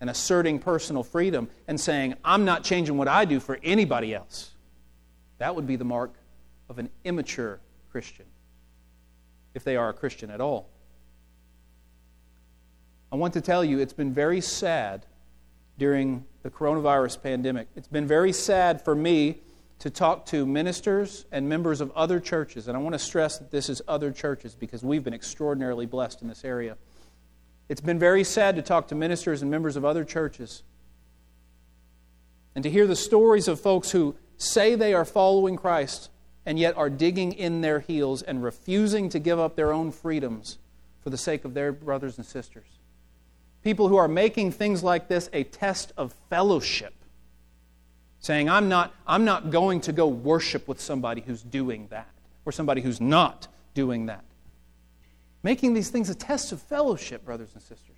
and 0.00 0.08
asserting 0.08 0.58
personal 0.58 1.02
freedom 1.02 1.48
and 1.66 1.80
saying, 1.80 2.14
I'm 2.24 2.44
not 2.44 2.64
changing 2.64 2.96
what 2.96 3.08
I 3.08 3.24
do 3.24 3.40
for 3.40 3.58
anybody 3.62 4.14
else. 4.14 4.52
That 5.38 5.54
would 5.54 5.66
be 5.66 5.76
the 5.76 5.84
mark 5.84 6.14
of 6.68 6.78
an 6.78 6.90
immature 7.04 7.60
Christian, 7.90 8.26
if 9.54 9.64
they 9.64 9.76
are 9.76 9.88
a 9.88 9.94
Christian 9.94 10.30
at 10.30 10.40
all. 10.40 10.68
I 13.10 13.16
want 13.16 13.32
to 13.34 13.40
tell 13.40 13.64
you, 13.64 13.78
it's 13.78 13.94
been 13.94 14.12
very 14.12 14.40
sad 14.40 15.06
during 15.78 16.24
the 16.42 16.50
coronavirus 16.50 17.22
pandemic. 17.22 17.68
It's 17.76 17.88
been 17.88 18.06
very 18.06 18.32
sad 18.32 18.84
for 18.84 18.94
me 18.94 19.38
to 19.78 19.90
talk 19.90 20.26
to 20.26 20.44
ministers 20.44 21.24
and 21.30 21.48
members 21.48 21.80
of 21.80 21.92
other 21.92 22.18
churches, 22.18 22.66
and 22.66 22.76
I 22.76 22.80
want 22.80 22.94
to 22.94 22.98
stress 22.98 23.38
that 23.38 23.50
this 23.50 23.68
is 23.68 23.80
other 23.86 24.10
churches 24.10 24.54
because 24.54 24.82
we've 24.82 25.04
been 25.04 25.14
extraordinarily 25.14 25.86
blessed 25.86 26.20
in 26.20 26.28
this 26.28 26.44
area. 26.44 26.76
It's 27.68 27.80
been 27.80 27.98
very 27.98 28.24
sad 28.24 28.56
to 28.56 28.62
talk 28.62 28.88
to 28.88 28.94
ministers 28.94 29.42
and 29.42 29.50
members 29.50 29.76
of 29.76 29.84
other 29.84 30.04
churches 30.04 30.64
and 32.54 32.62
to 32.64 32.70
hear 32.70 32.86
the 32.86 32.96
stories 32.96 33.46
of 33.46 33.60
folks 33.60 33.92
who 33.92 34.16
say 34.36 34.74
they 34.74 34.94
are 34.94 35.04
following 35.04 35.56
Christ 35.56 36.10
and 36.44 36.58
yet 36.58 36.76
are 36.76 36.90
digging 36.90 37.32
in 37.32 37.60
their 37.60 37.78
heels 37.78 38.22
and 38.22 38.42
refusing 38.42 39.10
to 39.10 39.18
give 39.18 39.38
up 39.38 39.54
their 39.54 39.72
own 39.72 39.92
freedoms 39.92 40.58
for 41.02 41.10
the 41.10 41.18
sake 41.18 41.44
of 41.44 41.54
their 41.54 41.72
brothers 41.72 42.16
and 42.16 42.26
sisters. 42.26 42.77
People 43.62 43.88
who 43.88 43.96
are 43.96 44.08
making 44.08 44.52
things 44.52 44.82
like 44.82 45.08
this 45.08 45.28
a 45.32 45.44
test 45.44 45.92
of 45.96 46.14
fellowship. 46.30 46.94
Saying, 48.20 48.48
I'm 48.48 48.68
not, 48.68 48.94
I'm 49.06 49.24
not 49.24 49.50
going 49.50 49.80
to 49.82 49.92
go 49.92 50.08
worship 50.08 50.66
with 50.66 50.80
somebody 50.80 51.20
who's 51.20 51.42
doing 51.42 51.86
that, 51.90 52.08
or 52.44 52.52
somebody 52.52 52.80
who's 52.80 53.00
not 53.00 53.46
doing 53.74 54.06
that. 54.06 54.24
Making 55.42 55.74
these 55.74 55.90
things 55.90 56.10
a 56.10 56.14
test 56.14 56.50
of 56.52 56.60
fellowship, 56.60 57.24
brothers 57.24 57.50
and 57.54 57.62
sisters. 57.62 57.96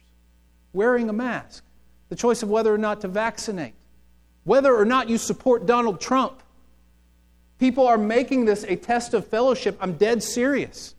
Wearing 0.73 1.09
a 1.09 1.13
mask, 1.13 1.65
the 2.11 2.17
choice 2.17 2.43
of 2.43 2.51
whether 2.51 2.73
or 2.73 2.79
not 2.79 3.01
to 3.01 3.09
vaccinate, 3.09 3.75
whether 4.45 4.75
or 4.75 4.85
not 4.85 5.09
you 5.09 5.19
support 5.19 5.67
Donald 5.67 6.01
Trump. 6.01 6.43
People 7.59 7.87
are 7.87 7.99
making 7.99 8.45
this 8.45 8.65
a 8.65 8.77
test 8.77 9.15
of 9.15 9.27
fellowship. 9.27 9.77
I'm 9.81 9.95
dead 9.95 10.23
serious. 10.23 10.95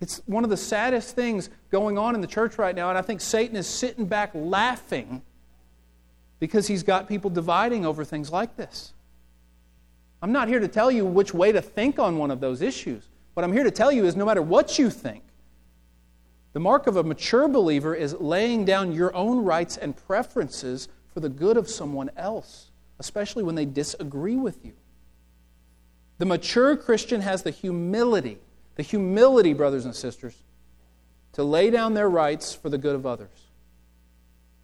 It's 0.00 0.20
one 0.26 0.44
of 0.44 0.50
the 0.50 0.56
saddest 0.56 1.14
things 1.14 1.48
going 1.70 1.96
on 1.96 2.14
in 2.14 2.20
the 2.20 2.26
church 2.26 2.58
right 2.58 2.74
now, 2.74 2.90
and 2.90 2.98
I 2.98 3.02
think 3.02 3.20
Satan 3.20 3.56
is 3.56 3.66
sitting 3.66 4.06
back 4.06 4.30
laughing 4.34 5.22
because 6.38 6.66
he's 6.66 6.82
got 6.82 7.08
people 7.08 7.30
dividing 7.30 7.86
over 7.86 8.04
things 8.04 8.30
like 8.30 8.56
this. 8.56 8.92
I'm 10.20 10.32
not 10.32 10.48
here 10.48 10.60
to 10.60 10.68
tell 10.68 10.90
you 10.90 11.04
which 11.04 11.32
way 11.32 11.52
to 11.52 11.62
think 11.62 11.98
on 11.98 12.18
one 12.18 12.30
of 12.30 12.40
those 12.40 12.60
issues. 12.60 13.08
What 13.34 13.44
I'm 13.44 13.52
here 13.52 13.64
to 13.64 13.70
tell 13.70 13.92
you 13.92 14.04
is 14.04 14.16
no 14.16 14.26
matter 14.26 14.42
what 14.42 14.78
you 14.78 14.90
think, 14.90 15.22
the 16.52 16.60
mark 16.60 16.86
of 16.86 16.96
a 16.96 17.02
mature 17.02 17.48
believer 17.48 17.94
is 17.94 18.14
laying 18.14 18.64
down 18.64 18.92
your 18.92 19.14
own 19.14 19.44
rights 19.44 19.76
and 19.76 19.94
preferences 19.94 20.88
for 21.12 21.20
the 21.20 21.28
good 21.28 21.56
of 21.56 21.68
someone 21.68 22.10
else, 22.16 22.70
especially 22.98 23.42
when 23.42 23.54
they 23.54 23.66
disagree 23.66 24.36
with 24.36 24.64
you. 24.64 24.72
The 26.18 26.24
mature 26.24 26.76
Christian 26.76 27.20
has 27.20 27.42
the 27.42 27.50
humility 27.50 28.38
the 28.76 28.82
humility, 28.82 29.52
brothers 29.52 29.84
and 29.84 29.94
sisters, 29.94 30.36
to 31.32 31.42
lay 31.42 31.70
down 31.70 31.94
their 31.94 32.08
rights 32.08 32.54
for 32.54 32.70
the 32.70 32.78
good 32.78 32.94
of 32.94 33.04
others. 33.04 33.28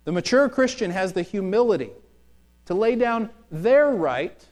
The 0.04 0.12
mature 0.12 0.48
Christian 0.48 0.90
has 0.90 1.12
the 1.12 1.22
humility 1.22 1.90
to 2.66 2.74
lay 2.74 2.94
down 2.96 3.30
their 3.50 3.90
right 3.90 4.46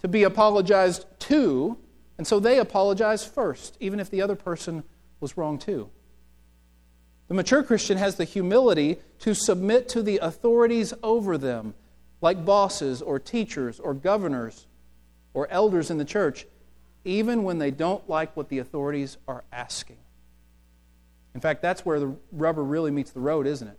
to 0.00 0.08
be 0.08 0.22
apologized 0.22 1.06
to, 1.20 1.76
and 2.18 2.26
so 2.26 2.38
they 2.38 2.58
apologize 2.58 3.24
first, 3.24 3.76
even 3.80 4.00
if 4.00 4.10
the 4.10 4.22
other 4.22 4.36
person 4.36 4.84
was 5.20 5.36
wrong 5.36 5.58
too. 5.58 5.90
The 7.28 7.34
mature 7.34 7.62
Christian 7.62 7.98
has 7.98 8.16
the 8.16 8.24
humility 8.24 8.98
to 9.20 9.34
submit 9.34 9.88
to 9.90 10.02
the 10.02 10.18
authorities 10.18 10.94
over 11.02 11.36
them, 11.36 11.74
like 12.20 12.44
bosses 12.44 13.02
or 13.02 13.18
teachers 13.18 13.80
or 13.80 13.94
governors 13.94 14.66
or 15.34 15.48
elders 15.50 15.90
in 15.90 15.98
the 15.98 16.04
church, 16.04 16.46
even 17.06 17.44
when 17.44 17.58
they 17.58 17.70
don't 17.70 18.06
like 18.10 18.36
what 18.36 18.48
the 18.48 18.58
authorities 18.58 19.16
are 19.28 19.44
asking. 19.52 19.96
In 21.34 21.40
fact, 21.40 21.62
that's 21.62 21.86
where 21.86 22.00
the 22.00 22.16
rubber 22.32 22.64
really 22.64 22.90
meets 22.90 23.12
the 23.12 23.20
road, 23.20 23.46
isn't 23.46 23.68
it? 23.68 23.78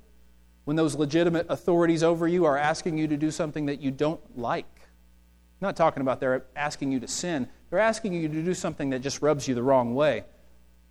When 0.64 0.78
those 0.78 0.96
legitimate 0.96 1.46
authorities 1.50 2.04
over 2.04 2.28
you 2.28 2.46
are 2.46 2.58
asking 2.58 2.98
you 2.98 3.08
to 3.08 3.18
do 3.18 3.30
something 3.30 3.66
that 3.66 3.82
you 3.82 3.92
don't 3.92 4.22
like. 4.38 4.66
I'm 4.76 5.66
not 5.68 5.76
talking 5.76 6.02
about 6.02 6.20
they're 6.20 6.46
asking 6.56 6.92
you 6.92 7.00
to 7.02 7.08
sin, 7.08 7.48
they're 7.70 7.80
asking 7.80 8.14
you 8.14 8.30
to 8.30 8.44
do 8.44 8.54
something 8.54 8.92
that 8.92 9.00
just 9.00 9.22
rubs 9.22 9.48
you 9.48 9.56
the 9.56 9.64
wrong 9.64 9.94
way. 9.94 10.24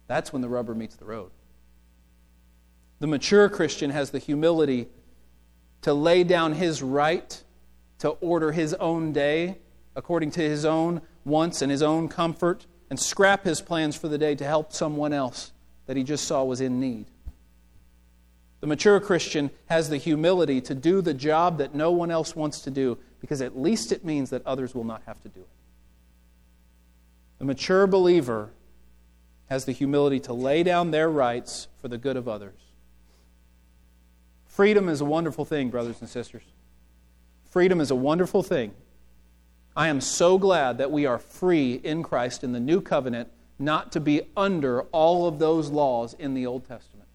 That's 0.07 0.33
when 0.33 0.43
the 0.43 0.49
rubber 0.49 0.75
meets 0.75 0.97
the 0.97 1.05
road. 1.07 1.31
The 2.99 3.07
mature 3.07 3.49
Christian 3.49 3.91
has 3.91 4.11
the 4.11 4.19
humility 4.19 4.89
to 5.83 5.95
lay 5.95 6.23
down 6.25 6.53
his 6.53 6.83
right 6.83 7.43
to 7.99 8.11
order 8.11 8.53
his 8.53 8.75
own 8.75 9.13
day 9.13 9.59
according 9.95 10.33
to 10.33 10.43
his 10.43 10.65
own 10.65 11.01
wants 11.27 11.61
and 11.61 11.71
his 11.71 11.83
own 11.83 12.09
comfort 12.09 12.65
and 12.89 12.99
scrap 12.99 13.45
his 13.45 13.61
plans 13.61 13.97
for 13.97 14.09
the 14.09 14.17
day 14.17 14.35
to 14.35 14.45
help 14.45 14.73
someone 14.73 15.13
else 15.13 15.53
that 15.87 15.97
he 15.97 16.05
just 16.05 16.27
saw 16.27 16.45
was 16.45 16.61
in 16.61 16.81
need. 16.81 17.07
The 18.61 18.67
mature 18.67 19.01
Christian 19.01 19.51
has 19.67 19.91
the 19.91 19.99
humility 19.99 20.61
to 20.63 20.75
do 20.75 21.03
the 21.03 21.13
job 21.13 21.59
that 21.59 21.75
no 21.75 21.91
one 21.91 22.11
else 22.11 22.35
wants 22.35 22.61
to 22.63 22.71
do 22.71 22.99
because 23.21 23.43
at 23.43 23.59
least 23.59 23.93
it 23.93 24.05
means 24.05 24.31
that 24.31 24.47
others 24.47 24.75
will 24.75 24.85
not 24.85 25.03
have 25.07 25.21
to 25.23 25.29
do 25.29 25.41
it. 25.41 25.49
The 27.39 27.45
mature 27.45 27.87
believer 27.87 28.51
has 29.51 29.65
the 29.65 29.73
humility 29.73 30.21
to 30.21 30.33
lay 30.33 30.63
down 30.63 30.91
their 30.91 31.11
rights 31.11 31.69
for 31.81 31.89
the 31.89 31.99
good 31.99 32.17
of 32.17 32.29
others. 32.29 32.55
Freedom 34.47 34.89
is 34.89 35.01
a 35.01 35.05
wonderful 35.05 35.45
thing, 35.45 35.69
brothers 35.69 36.01
and 36.01 36.09
sisters. 36.09 36.43
Freedom 37.51 37.81
is 37.81 37.91
a 37.91 37.95
wonderful 37.95 38.43
thing. 38.43 38.73
I 39.77 39.89
am 39.89 40.01
so 40.01 40.39
glad 40.39 40.79
that 40.79 40.91
we 40.91 41.05
are 41.05 41.19
free 41.19 41.75
in 41.75 42.03
Christ 42.03 42.43
in 42.43 42.53
the 42.53 42.61
new 42.61 42.81
covenant, 42.81 43.29
not 43.59 43.93
to 43.93 44.01
be 44.01 44.23
under 44.37 44.83
all 44.85 45.29
of 45.29 45.39
those 45.39 45.69
laws 45.69 46.15
in 46.15 46.33
the 46.33 46.47
Old 46.47 46.67
Testament. 46.67 47.09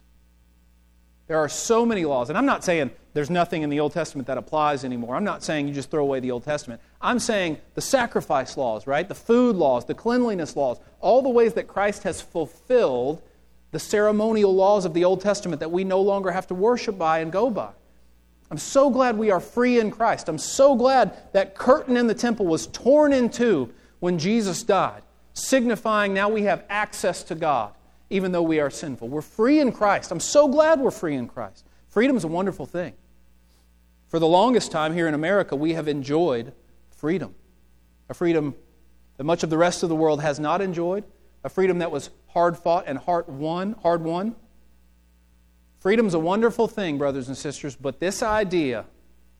There 1.28 1.40
are 1.40 1.50
so 1.50 1.86
many 1.86 2.06
laws, 2.06 2.30
and 2.30 2.38
I'm 2.38 2.46
not 2.46 2.64
saying 2.64 2.92
there's 3.14 3.30
nothing 3.30 3.64
in 3.64 3.70
the 3.70 3.80
Old 3.80 3.94
Testament 3.94 4.28
that 4.28 4.38
applies 4.38 4.84
anymore. 4.84 5.16
I'm 5.16 5.24
not 5.24 5.44
saying 5.44 5.68
you 5.68 5.74
just 5.74 5.90
throw 5.90 6.04
away 6.04 6.20
the 6.20 6.32
Old 6.32 6.44
Testament. 6.44 6.82
I'm 7.02 7.20
saying 7.20 7.58
the 7.74 7.82
sacrifice 7.82 8.58
laws, 8.58 8.86
right? 8.86 9.08
The 9.08 9.16
food 9.16 9.56
laws, 9.56 9.86
the 9.86 9.96
cleanliness 9.96 10.56
laws, 10.56 10.80
all 11.00 11.22
the 11.22 11.30
ways 11.30 11.54
that 11.54 11.68
Christ 11.68 12.04
has 12.04 12.22
fulfilled 12.22 13.24
the 13.72 13.80
ceremonial 13.80 14.54
laws 14.54 14.86
of 14.86 14.94
the 14.94 15.06
Old 15.06 15.22
Testament 15.22 15.62
that 15.62 15.72
we 15.72 15.84
no 15.84 16.02
longer 16.02 16.32
have 16.32 16.48
to 16.48 16.54
worship 16.54 16.98
by 16.98 17.20
and 17.20 17.32
go 17.32 17.50
by. 17.50 17.72
I'm 18.52 18.58
so 18.58 18.90
glad 18.90 19.18
we 19.18 19.32
are 19.32 19.40
free 19.40 19.80
in 19.80 19.92
Christ. 19.92 20.28
I'm 20.28 20.38
so 20.38 20.76
glad 20.76 21.18
that 21.32 21.56
curtain 21.56 21.96
in 21.96 22.08
the 22.08 22.14
temple 22.14 22.46
was 22.46 22.68
torn 22.68 23.14
in 23.14 23.30
two 23.30 23.74
when 24.02 24.20
Jesus 24.20 24.62
died, 24.62 25.04
signifying 25.34 26.14
now 26.14 26.28
we 26.28 26.44
have 26.44 26.66
access 26.70 27.24
to 27.24 27.36
God, 27.36 27.74
even 28.10 28.34
though 28.34 28.42
we 28.42 28.60
are 28.60 28.70
sinful. 28.70 29.08
We're 29.08 29.22
free 29.22 29.62
in 29.62 29.72
Christ. 29.72 30.12
I'm 30.12 30.20
so 30.20 30.50
glad 30.50 30.82
we're 30.82 30.92
free 30.92 31.16
in 31.16 31.30
Christ. 31.30 31.66
Freedom 31.88 32.18
is 32.18 32.26
a 32.26 32.28
wonderful 32.28 32.66
thing. 32.66 32.94
For 34.10 34.20
the 34.20 34.28
longest 34.28 34.70
time 34.70 34.94
here 34.94 35.08
in 35.08 35.14
America, 35.14 35.56
we 35.56 35.74
have 35.74 35.88
enjoyed 35.88 36.52
freedom. 36.90 37.34
A 38.10 38.14
freedom 38.14 38.54
that 39.16 39.24
much 39.24 39.44
of 39.44 39.50
the 39.50 39.58
rest 39.58 39.82
of 39.82 39.88
the 39.88 39.96
world 39.96 40.22
has 40.22 40.42
not 40.42 40.60
enjoyed, 40.60 41.06
a 41.46 41.50
freedom 41.50 41.80
that 41.80 41.90
was 41.90 42.10
hard 42.28 42.58
fought 42.58 42.84
and 42.86 42.98
hard 42.98 43.30
won, 43.30 43.78
hard 43.82 44.04
won. 44.04 44.36
Freedom's 45.82 46.14
a 46.14 46.20
wonderful 46.20 46.68
thing, 46.68 47.00
brothers 47.00 47.28
and 47.28 47.36
sisters, 47.36 47.76
but 47.76 48.00
this 48.00 48.22
idea 48.22 48.86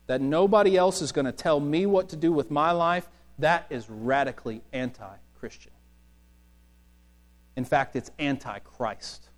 that 0.08 0.20
nobody 0.20 0.76
else 0.76 1.00
is 1.00 1.12
going 1.12 1.24
to 1.24 1.32
tell 1.32 1.60
me 1.60 1.86
what 1.86 2.08
to 2.08 2.16
do 2.16 2.32
with 2.32 2.50
my 2.50 2.72
life, 2.72 3.08
that 3.38 3.64
is 3.70 3.88
radically 3.88 4.60
anti 4.72 5.14
Christian. 5.38 5.70
In 7.56 7.64
fact, 7.64 7.94
it's 7.94 8.10
anti 8.18 8.58
Christ. 8.58 9.28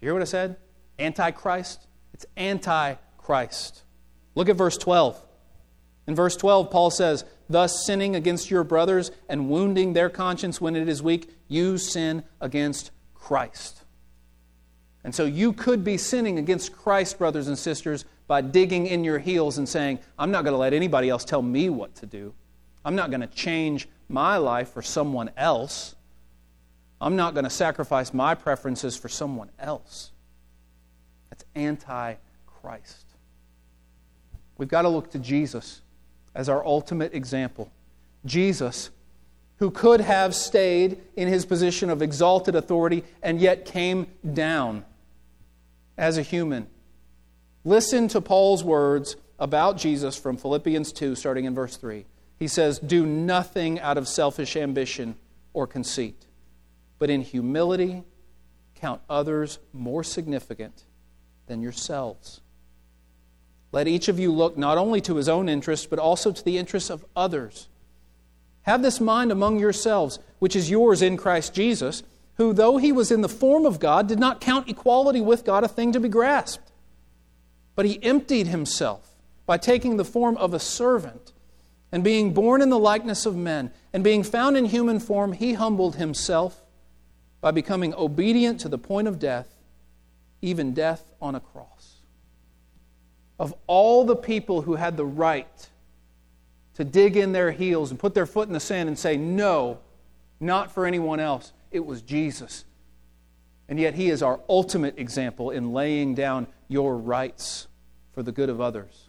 You 0.00 0.06
hear 0.06 0.12
what 0.14 0.22
I 0.22 0.26
said? 0.26 0.56
Anti 0.96 1.32
Christ? 1.32 1.88
It's 2.14 2.26
anti 2.36 2.94
Christ. 3.18 3.82
Look 4.36 4.48
at 4.48 4.54
verse 4.54 4.76
12. 4.78 5.20
In 6.06 6.14
verse 6.14 6.36
12, 6.36 6.70
Paul 6.70 6.92
says, 6.92 7.24
Thus, 7.48 7.84
sinning 7.84 8.14
against 8.14 8.48
your 8.48 8.62
brothers 8.62 9.10
and 9.28 9.50
wounding 9.50 9.92
their 9.92 10.08
conscience 10.08 10.60
when 10.60 10.76
it 10.76 10.88
is 10.88 11.02
weak, 11.02 11.28
you 11.48 11.78
sin 11.78 12.22
against 12.40 12.92
Christ. 13.12 13.82
And 15.06 15.14
so 15.14 15.24
you 15.24 15.52
could 15.52 15.84
be 15.84 15.98
sinning 15.98 16.36
against 16.40 16.72
Christ, 16.72 17.16
brothers 17.16 17.46
and 17.46 17.56
sisters, 17.56 18.04
by 18.26 18.40
digging 18.40 18.88
in 18.88 19.04
your 19.04 19.20
heels 19.20 19.56
and 19.56 19.68
saying, 19.68 20.00
I'm 20.18 20.32
not 20.32 20.42
going 20.42 20.52
to 20.52 20.58
let 20.58 20.72
anybody 20.72 21.08
else 21.08 21.24
tell 21.24 21.42
me 21.42 21.70
what 21.70 21.94
to 21.94 22.06
do. 22.06 22.34
I'm 22.84 22.96
not 22.96 23.10
going 23.10 23.20
to 23.20 23.28
change 23.28 23.88
my 24.08 24.36
life 24.36 24.70
for 24.70 24.82
someone 24.82 25.30
else. 25.36 25.94
I'm 27.00 27.14
not 27.14 27.34
going 27.34 27.44
to 27.44 27.50
sacrifice 27.50 28.12
my 28.12 28.34
preferences 28.34 28.96
for 28.96 29.08
someone 29.08 29.48
else. 29.60 30.10
That's 31.30 31.44
anti 31.54 32.16
Christ. 32.48 33.06
We've 34.58 34.68
got 34.68 34.82
to 34.82 34.88
look 34.88 35.12
to 35.12 35.20
Jesus 35.20 35.82
as 36.34 36.48
our 36.48 36.66
ultimate 36.66 37.14
example. 37.14 37.70
Jesus, 38.24 38.90
who 39.58 39.70
could 39.70 40.00
have 40.00 40.34
stayed 40.34 40.98
in 41.14 41.28
his 41.28 41.46
position 41.46 41.90
of 41.90 42.02
exalted 42.02 42.56
authority 42.56 43.04
and 43.22 43.40
yet 43.40 43.64
came 43.64 44.08
down 44.34 44.84
as 45.96 46.18
a 46.18 46.22
human. 46.22 46.66
Listen 47.64 48.08
to 48.08 48.20
Paul's 48.20 48.62
words 48.62 49.16
about 49.38 49.76
Jesus 49.76 50.16
from 50.16 50.36
Philippians 50.36 50.92
2, 50.92 51.14
starting 51.14 51.44
in 51.44 51.54
verse 51.54 51.76
3. 51.76 52.06
He 52.38 52.48
says, 52.48 52.78
Do 52.78 53.06
nothing 53.06 53.80
out 53.80 53.98
of 53.98 54.08
selfish 54.08 54.56
ambition 54.56 55.16
or 55.52 55.66
conceit, 55.66 56.26
but 56.98 57.10
in 57.10 57.22
humility 57.22 58.04
count 58.74 59.00
others 59.08 59.58
more 59.72 60.04
significant 60.04 60.84
than 61.46 61.62
yourselves. 61.62 62.40
Let 63.72 63.88
each 63.88 64.08
of 64.08 64.18
you 64.18 64.32
look 64.32 64.56
not 64.56 64.78
only 64.78 65.00
to 65.02 65.16
his 65.16 65.28
own 65.28 65.48
interests, 65.48 65.86
but 65.86 65.98
also 65.98 66.32
to 66.32 66.44
the 66.44 66.58
interests 66.58 66.90
of 66.90 67.04
others. 67.14 67.68
Have 68.62 68.82
this 68.82 69.00
mind 69.00 69.30
among 69.30 69.58
yourselves, 69.58 70.18
which 70.38 70.56
is 70.56 70.70
yours 70.70 71.02
in 71.02 71.16
Christ 71.16 71.54
Jesus, 71.54 72.02
who, 72.36 72.52
though 72.52 72.76
he 72.76 72.92
was 72.92 73.10
in 73.10 73.20
the 73.20 73.28
form 73.28 73.66
of 73.66 73.80
God, 73.80 74.06
did 74.06 74.18
not 74.18 74.40
count 74.40 74.68
equality 74.68 75.20
with 75.20 75.44
God 75.44 75.64
a 75.64 75.68
thing 75.68 75.92
to 75.92 76.00
be 76.00 76.08
grasped. 76.08 76.72
But 77.74 77.86
he 77.86 78.02
emptied 78.02 78.46
himself 78.46 79.14
by 79.46 79.58
taking 79.58 79.96
the 79.96 80.04
form 80.04 80.36
of 80.38 80.52
a 80.52 80.58
servant, 80.58 81.32
and 81.92 82.02
being 82.02 82.34
born 82.34 82.60
in 82.60 82.68
the 82.68 82.78
likeness 82.78 83.26
of 83.26 83.36
men, 83.36 83.70
and 83.92 84.02
being 84.02 84.22
found 84.22 84.56
in 84.56 84.66
human 84.66 84.98
form, 84.98 85.32
he 85.32 85.54
humbled 85.54 85.96
himself 85.96 86.62
by 87.40 87.50
becoming 87.52 87.94
obedient 87.94 88.60
to 88.60 88.68
the 88.68 88.78
point 88.78 89.06
of 89.06 89.18
death, 89.18 89.54
even 90.42 90.74
death 90.74 91.12
on 91.20 91.34
a 91.34 91.40
cross 91.40 91.96
of 93.38 93.54
all 93.66 94.04
the 94.04 94.16
people 94.16 94.62
who 94.62 94.76
had 94.76 94.96
the 94.96 95.04
right 95.04 95.68
to 96.74 96.84
dig 96.84 97.16
in 97.16 97.32
their 97.32 97.52
heels 97.52 97.90
and 97.90 98.00
put 98.00 98.14
their 98.14 98.26
foot 98.26 98.48
in 98.48 98.54
the 98.54 98.60
sand 98.60 98.88
and 98.88 98.98
say, 98.98 99.16
No, 99.16 99.78
not 100.40 100.72
for 100.72 100.86
anyone 100.86 101.20
else, 101.20 101.52
it 101.70 101.84
was 101.84 102.02
Jesus. 102.02 102.64
And 103.68 103.80
yet, 103.80 103.94
He 103.94 104.10
is 104.10 104.22
our 104.22 104.40
ultimate 104.48 104.98
example 104.98 105.50
in 105.50 105.72
laying 105.72 106.14
down 106.14 106.46
your 106.68 106.96
rights 106.96 107.66
for 108.12 108.22
the 108.22 108.32
good 108.32 108.48
of 108.48 108.60
others. 108.60 109.08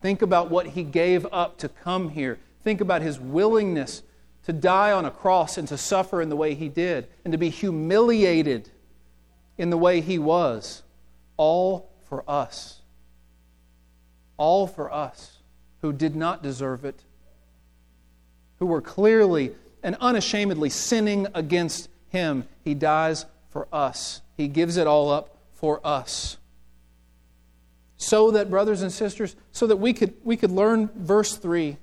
Think 0.00 0.22
about 0.22 0.50
what 0.50 0.68
He 0.68 0.82
gave 0.82 1.26
up 1.32 1.58
to 1.58 1.68
come 1.68 2.10
here. 2.10 2.38
Think 2.62 2.80
about 2.80 3.02
His 3.02 3.18
willingness 3.18 4.02
to 4.44 4.52
die 4.52 4.92
on 4.92 5.04
a 5.04 5.10
cross 5.10 5.58
and 5.58 5.68
to 5.68 5.76
suffer 5.76 6.20
in 6.22 6.28
the 6.28 6.36
way 6.36 6.54
He 6.54 6.68
did 6.68 7.08
and 7.24 7.32
to 7.32 7.38
be 7.38 7.50
humiliated 7.50 8.70
in 9.56 9.70
the 9.70 9.76
way 9.76 10.00
He 10.00 10.18
was, 10.18 10.82
all 11.36 11.90
for 12.08 12.24
us. 12.28 12.80
All 14.36 14.66
for 14.66 14.92
us 14.92 15.38
who 15.82 15.92
did 15.92 16.16
not 16.16 16.42
deserve 16.42 16.84
it, 16.84 17.02
who 18.58 18.66
were 18.66 18.80
clearly 18.80 19.52
and 19.82 19.96
unashamedly 20.00 20.70
sinning 20.70 21.26
against 21.34 21.88
Him. 22.08 22.46
He 22.64 22.74
dies 22.74 23.26
for 23.50 23.68
us, 23.72 24.22
He 24.36 24.48
gives 24.48 24.76
it 24.76 24.86
all 24.86 25.10
up 25.10 25.36
for 25.52 25.80
us. 25.84 26.36
So 27.96 28.30
that, 28.30 28.48
brothers 28.48 28.82
and 28.82 28.92
sisters, 28.92 29.34
so 29.50 29.66
that 29.66 29.76
we 29.76 29.92
could, 29.92 30.14
we 30.22 30.36
could 30.36 30.52
learn 30.52 30.88
verse 30.94 31.36
3 31.36 31.76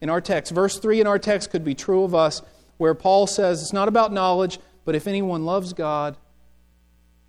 in 0.00 0.08
our 0.08 0.20
text. 0.20 0.52
Verse 0.52 0.78
3 0.78 1.00
in 1.00 1.06
our 1.08 1.18
text 1.18 1.50
could 1.50 1.64
be 1.64 1.74
true 1.74 2.04
of 2.04 2.14
us, 2.14 2.40
where 2.76 2.94
Paul 2.94 3.26
says 3.26 3.60
it's 3.60 3.72
not 3.72 3.88
about 3.88 4.12
knowledge, 4.12 4.60
but 4.84 4.94
if 4.94 5.08
anyone 5.08 5.44
loves 5.44 5.72
God, 5.72 6.16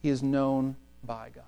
he 0.04 0.10
is 0.10 0.22
known 0.22 0.76
by 1.04 1.30
God 1.34 1.46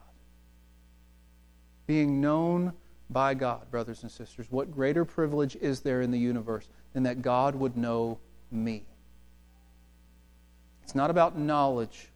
being 1.87 2.19
known 2.19 2.73
by 3.09 3.33
God, 3.33 3.71
brothers 3.71 4.03
and 4.03 4.11
sisters. 4.11 4.47
What 4.51 4.69
greater 4.69 5.05
privilege 5.05 5.55
is 5.55 5.79
there 5.79 6.01
in 6.01 6.11
the 6.11 6.19
universe 6.19 6.67
than 6.93 7.03
that 7.03 7.21
God 7.21 7.55
would 7.55 7.77
know 7.77 8.19
me? 8.51 8.85
It's 10.83 10.95
not 10.95 11.09
about 11.09 11.37
knowledge, 11.37 12.09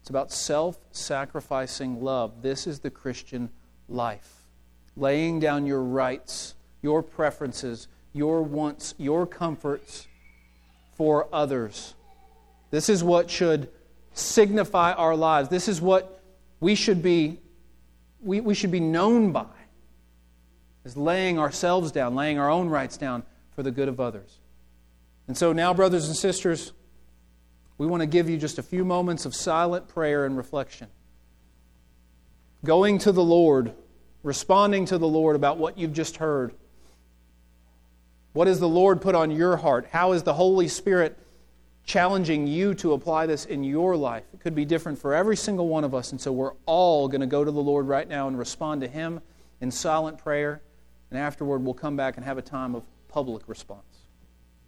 it's 0.00 0.10
about 0.10 0.32
self 0.32 0.78
sacrificing 0.90 2.02
love. 2.02 2.42
This 2.42 2.66
is 2.66 2.80
the 2.80 2.90
Christian 2.90 3.50
life. 3.88 4.42
Laying 4.96 5.40
down 5.40 5.66
your 5.66 5.82
rights, 5.82 6.54
your 6.82 7.02
preferences, 7.02 7.88
your 8.12 8.42
wants, 8.42 8.94
your 8.98 9.26
comforts 9.26 10.08
for 10.96 11.28
others. 11.32 11.94
This 12.70 12.88
is 12.88 13.04
what 13.04 13.30
should 13.30 13.70
signify 14.12 14.92
our 14.92 15.14
lives. 15.16 15.48
This 15.48 15.68
is 15.68 15.80
what 15.80 16.22
we 16.60 16.74
should 16.74 17.02
be 17.02 17.38
we, 18.20 18.40
we 18.40 18.54
should 18.54 18.70
be 18.70 18.80
known 18.80 19.32
by 19.32 19.46
is 20.84 20.96
laying 20.96 21.38
ourselves 21.38 21.92
down, 21.92 22.14
laying 22.14 22.38
our 22.38 22.50
own 22.50 22.68
rights 22.68 22.96
down 22.96 23.22
for 23.54 23.62
the 23.62 23.70
good 23.70 23.88
of 23.88 24.00
others. 24.00 24.38
And 25.32 25.36
so 25.38 25.54
now, 25.54 25.72
brothers 25.72 26.08
and 26.08 26.14
sisters, 26.14 26.74
we 27.78 27.86
want 27.86 28.02
to 28.02 28.06
give 28.06 28.28
you 28.28 28.36
just 28.36 28.58
a 28.58 28.62
few 28.62 28.84
moments 28.84 29.24
of 29.24 29.34
silent 29.34 29.88
prayer 29.88 30.26
and 30.26 30.36
reflection. 30.36 30.88
Going 32.66 32.98
to 32.98 33.12
the 33.12 33.24
Lord, 33.24 33.72
responding 34.22 34.84
to 34.84 34.98
the 34.98 35.08
Lord 35.08 35.34
about 35.34 35.56
what 35.56 35.78
you've 35.78 35.94
just 35.94 36.18
heard. 36.18 36.52
What 38.34 38.46
has 38.46 38.60
the 38.60 38.68
Lord 38.68 39.00
put 39.00 39.14
on 39.14 39.30
your 39.30 39.56
heart? 39.56 39.86
How 39.90 40.12
is 40.12 40.22
the 40.22 40.34
Holy 40.34 40.68
Spirit 40.68 41.18
challenging 41.86 42.46
you 42.46 42.74
to 42.74 42.92
apply 42.92 43.24
this 43.24 43.46
in 43.46 43.64
your 43.64 43.96
life. 43.96 44.24
It 44.34 44.40
could 44.40 44.54
be 44.54 44.66
different 44.66 44.98
for 44.98 45.14
every 45.14 45.38
single 45.38 45.66
one 45.66 45.82
of 45.82 45.94
us. 45.94 46.12
And 46.12 46.20
so 46.20 46.30
we're 46.30 46.52
all 46.66 47.08
going 47.08 47.22
to 47.22 47.26
go 47.26 47.42
to 47.42 47.50
the 47.50 47.62
Lord 47.62 47.88
right 47.88 48.06
now 48.06 48.28
and 48.28 48.38
respond 48.38 48.82
to 48.82 48.86
Him 48.86 49.22
in 49.62 49.70
silent 49.70 50.18
prayer. 50.18 50.60
And 51.10 51.18
afterward, 51.18 51.64
we'll 51.64 51.72
come 51.72 51.96
back 51.96 52.18
and 52.18 52.26
have 52.26 52.36
a 52.36 52.42
time 52.42 52.74
of 52.74 52.82
public 53.08 53.48
response. 53.48 53.91